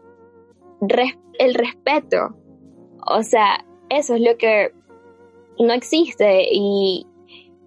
[1.40, 2.36] el respeto,
[3.06, 4.72] o sea, eso es lo que
[5.60, 7.08] no existe y,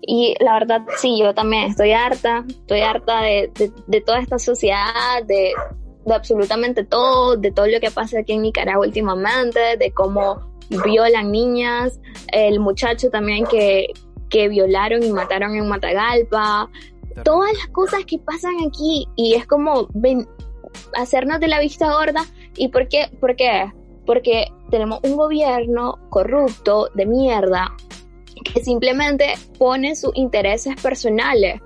[0.02, 3.50] y la verdad, sí, yo también estoy harta, estoy harta de,
[3.86, 5.52] de toda esta sociedad, de,
[6.06, 10.50] de absolutamente todo, de todo lo que pasa aquí en Nicaragua últimamente, de cómo
[10.84, 12.00] violan niñas,
[12.32, 13.88] el muchacho también que,
[14.28, 16.70] que violaron y mataron en Matagalpa,
[17.24, 20.28] todas las cosas que pasan aquí y es como ven,
[20.94, 22.24] hacernos de la vista gorda.
[22.56, 23.10] ¿Y por qué?
[23.20, 23.72] ¿Por qué?
[24.06, 27.74] Porque tenemos un gobierno corrupto de mierda
[28.44, 31.60] que simplemente pone sus intereses personales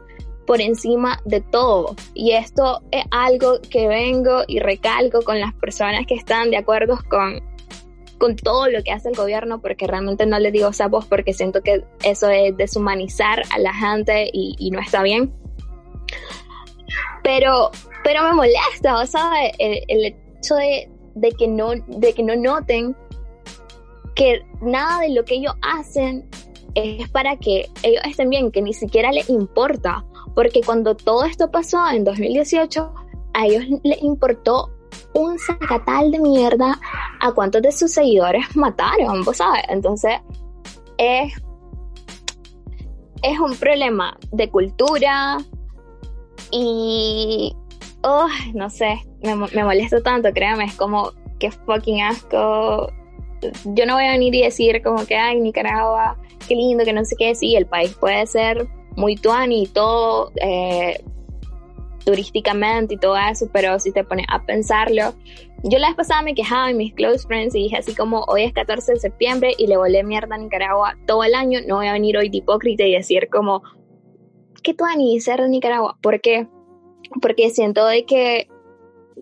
[0.46, 1.94] por encima de todo.
[2.14, 6.98] Y esto es algo que vengo y recalco con las personas que están de acuerdo
[7.08, 7.40] con,
[8.24, 11.60] con todo lo que hace el gobierno, porque realmente no le digo sapos porque siento
[11.60, 15.30] que eso es deshumanizar a la gente y, no está bien.
[17.22, 17.70] Pero,
[18.02, 22.34] pero me molesta, o sea, el, el hecho de, de, que no, de que no
[22.34, 22.96] noten
[24.14, 26.26] que nada de lo que ellos hacen
[26.74, 30.02] es para que ellos estén bien, que ni siquiera les importa.
[30.34, 32.90] Porque cuando todo esto pasó en 2018,
[33.34, 34.70] a ellos les importó
[35.14, 36.78] un sacatal de mierda
[37.20, 39.62] a cuántos de sus seguidores mataron, ¿vos sabes?
[39.68, 40.14] Entonces,
[40.98, 41.32] es,
[43.22, 45.38] es un problema de cultura
[46.50, 47.54] y,
[48.02, 52.92] oh, no sé, me, me molesta tanto, créame, es como, que fucking asco.
[53.64, 56.16] Yo no voy a venir y decir como que, ay, Nicaragua,
[56.48, 58.66] qué lindo, que no sé qué, sí, el país puede ser
[58.96, 61.04] muy tuani y todo eh,
[62.04, 65.14] turísticamente y todo eso, pero si te pones a pensarlo,
[65.62, 68.42] yo la vez pasada me quejaba en mis close friends y dije así como hoy
[68.42, 71.86] es 14 de septiembre y le volé mierda a Nicaragua todo el año, no voy
[71.86, 73.62] a venir hoy de hipócrita y decir como
[74.62, 75.96] ¿qué tuani ser de Nicaragua?
[76.00, 76.48] ¿Por qué?
[77.20, 78.48] Porque siento de que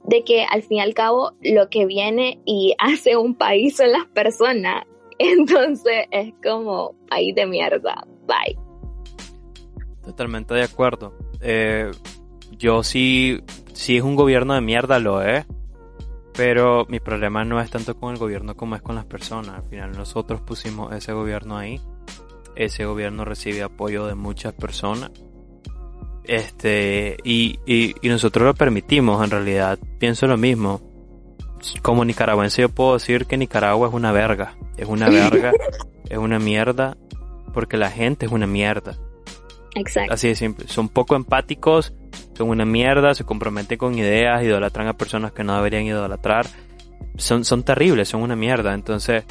[0.04, 3.92] de que al fin y al cabo lo que viene y hace un país son
[3.92, 4.84] las personas.
[5.18, 8.04] Entonces es como ahí de mierda.
[8.26, 8.58] Bye.
[10.04, 11.12] Totalmente de acuerdo.
[11.40, 11.90] Eh,
[12.62, 13.42] yo sí,
[13.74, 15.44] sí es un gobierno de mierda, lo es.
[16.32, 19.56] Pero mi problema no es tanto con el gobierno como es con las personas.
[19.56, 21.80] Al final nosotros pusimos ese gobierno ahí.
[22.54, 25.10] Ese gobierno recibe apoyo de muchas personas.
[26.24, 29.78] Este, y, y, y nosotros lo permitimos en realidad.
[29.98, 30.80] Pienso lo mismo.
[31.82, 34.56] Como nicaragüense yo puedo decir que Nicaragua es una verga.
[34.76, 35.52] Es una verga.
[36.08, 36.96] es una mierda.
[37.52, 38.96] Porque la gente es una mierda.
[39.74, 40.14] Exacto.
[40.14, 40.68] Así de simple.
[40.68, 41.94] Son poco empáticos,
[42.34, 46.46] son una mierda, se comprometen con ideas, idolatran a personas que no deberían idolatrar.
[47.16, 48.74] Son, son terribles, son una mierda.
[48.74, 49.24] Entonces,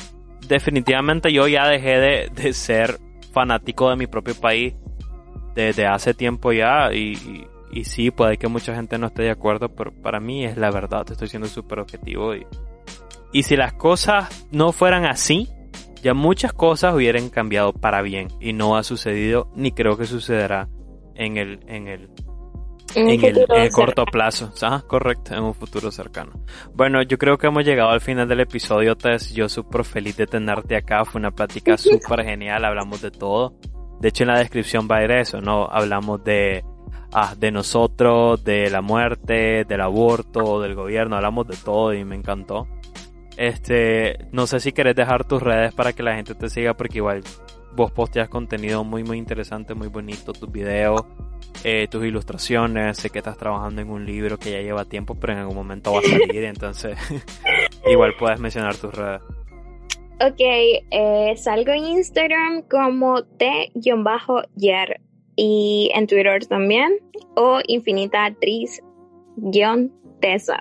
[0.48, 3.00] definitivamente yo ya dejé de, de ser
[3.32, 4.74] fanático de mi propio país
[5.56, 9.70] desde hace tiempo ya y, y, sí, puede que mucha gente no esté de acuerdo,
[9.70, 12.46] pero para mí es la verdad, estoy siendo súper objetivo y,
[13.32, 15.50] y si las cosas no fueran así,
[16.02, 20.68] ya muchas cosas hubieran cambiado para bien y no ha sucedido ni creo que sucederá
[21.16, 22.10] en el en el
[22.94, 26.44] en, el, corto plazo, ah, correcto, en un futuro cercano.
[26.74, 29.34] Bueno, yo creo que hemos llegado al final del episodio, Tess.
[29.34, 31.06] Yo súper feliz de tenerte acá.
[31.06, 32.66] Fue una plática súper genial.
[32.66, 33.56] Hablamos de todo.
[34.02, 35.68] De hecho, en la descripción va a ir eso, ¿no?
[35.72, 36.66] Hablamos de,
[37.14, 42.16] ah, de nosotros, de la muerte, del aborto, del gobierno, hablamos de todo y me
[42.16, 42.68] encantó.
[43.38, 46.98] Este, no sé si querés dejar tus redes para que la gente te siga, porque
[46.98, 47.24] igual
[47.76, 51.02] vos posteas contenido muy, muy interesante, muy bonito, tus videos,
[51.64, 52.98] eh, tus ilustraciones.
[52.98, 55.94] Sé que estás trabajando en un libro que ya lleva tiempo, pero en algún momento
[55.94, 56.98] va a salir, entonces
[57.90, 59.22] igual puedes mencionar tus redes.
[60.24, 65.02] Ok, eh, salgo en Instagram como t-yer
[65.36, 66.92] y en Twitter también,
[67.36, 68.84] o infinita actriz-tesa.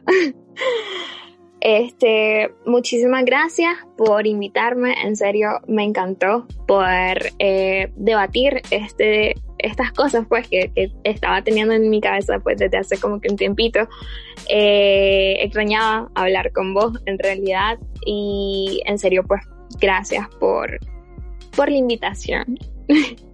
[1.61, 10.25] Este, muchísimas gracias por invitarme, en serio me encantó poder eh, debatir este, estas cosas
[10.27, 10.73] pues que,
[11.05, 13.81] estaba teniendo en mi cabeza pues desde hace como que un tiempito.
[14.49, 19.43] Eh, extrañaba hablar con vos en realidad y en serio pues
[19.79, 20.79] gracias por,
[21.55, 22.59] por la invitación.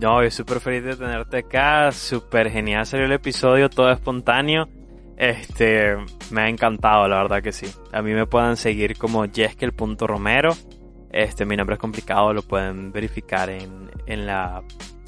[0.00, 4.68] No, yo súper feliz de tenerte acá, súper genial salió el episodio, todo espontáneo.
[5.18, 5.96] Este,
[6.30, 7.66] me ha encantado, la verdad que sí.
[7.92, 10.56] A mí me pueden seguir como jeskel.romero.
[11.10, 14.62] Este, mi nombre es complicado, lo pueden verificar en, en la,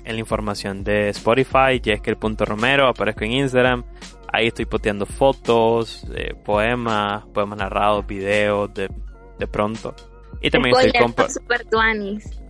[0.05, 3.85] en la información de Spotify, jeskel.romero, aparezco en Instagram.
[4.33, 8.91] Ahí estoy posteando fotos, eh, poemas, poemas narrados, videos de,
[9.39, 9.95] de pronto.
[10.41, 11.55] Y también estoy compartiendo.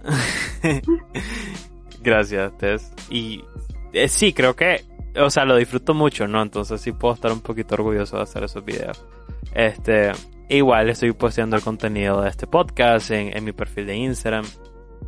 [2.03, 2.93] Gracias, Tess.
[3.11, 3.45] Y
[3.93, 4.85] eh, sí, creo que
[5.17, 6.43] o sea, lo disfruto mucho, ¿no?
[6.43, 9.05] Entonces sí puedo estar un poquito orgulloso de hacer esos videos.
[9.55, 10.13] Este,
[10.49, 14.45] igual estoy posteando el contenido de este podcast en, mi perfil de Instagram.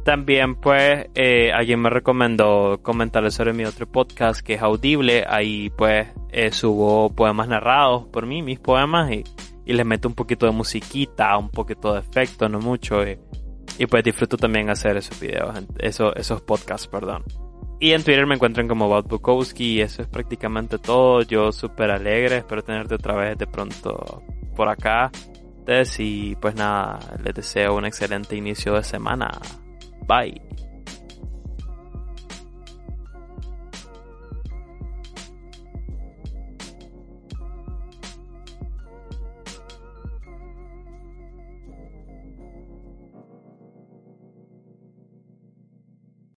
[0.05, 5.25] También, pues, eh, alguien me recomendó comentarles sobre mi otro podcast que es Audible.
[5.29, 9.23] Ahí, pues, eh, subo poemas narrados por mí, mis poemas, y,
[9.65, 13.07] y les meto un poquito de musiquita, un poquito de efecto, no mucho.
[13.07, 13.19] Y,
[13.79, 17.25] y pues disfruto también hacer esos videos, esos, esos podcasts, perdón.
[17.83, 21.23] Y en Twitter me encuentran como Bob Bukowski y eso es prácticamente todo.
[21.23, 24.23] Yo súper alegre, espero tenerte otra vez de pronto
[24.55, 25.11] por acá.
[25.99, 29.33] Y pues nada, les deseo un excelente inicio de semana.
[30.07, 30.52] Bye.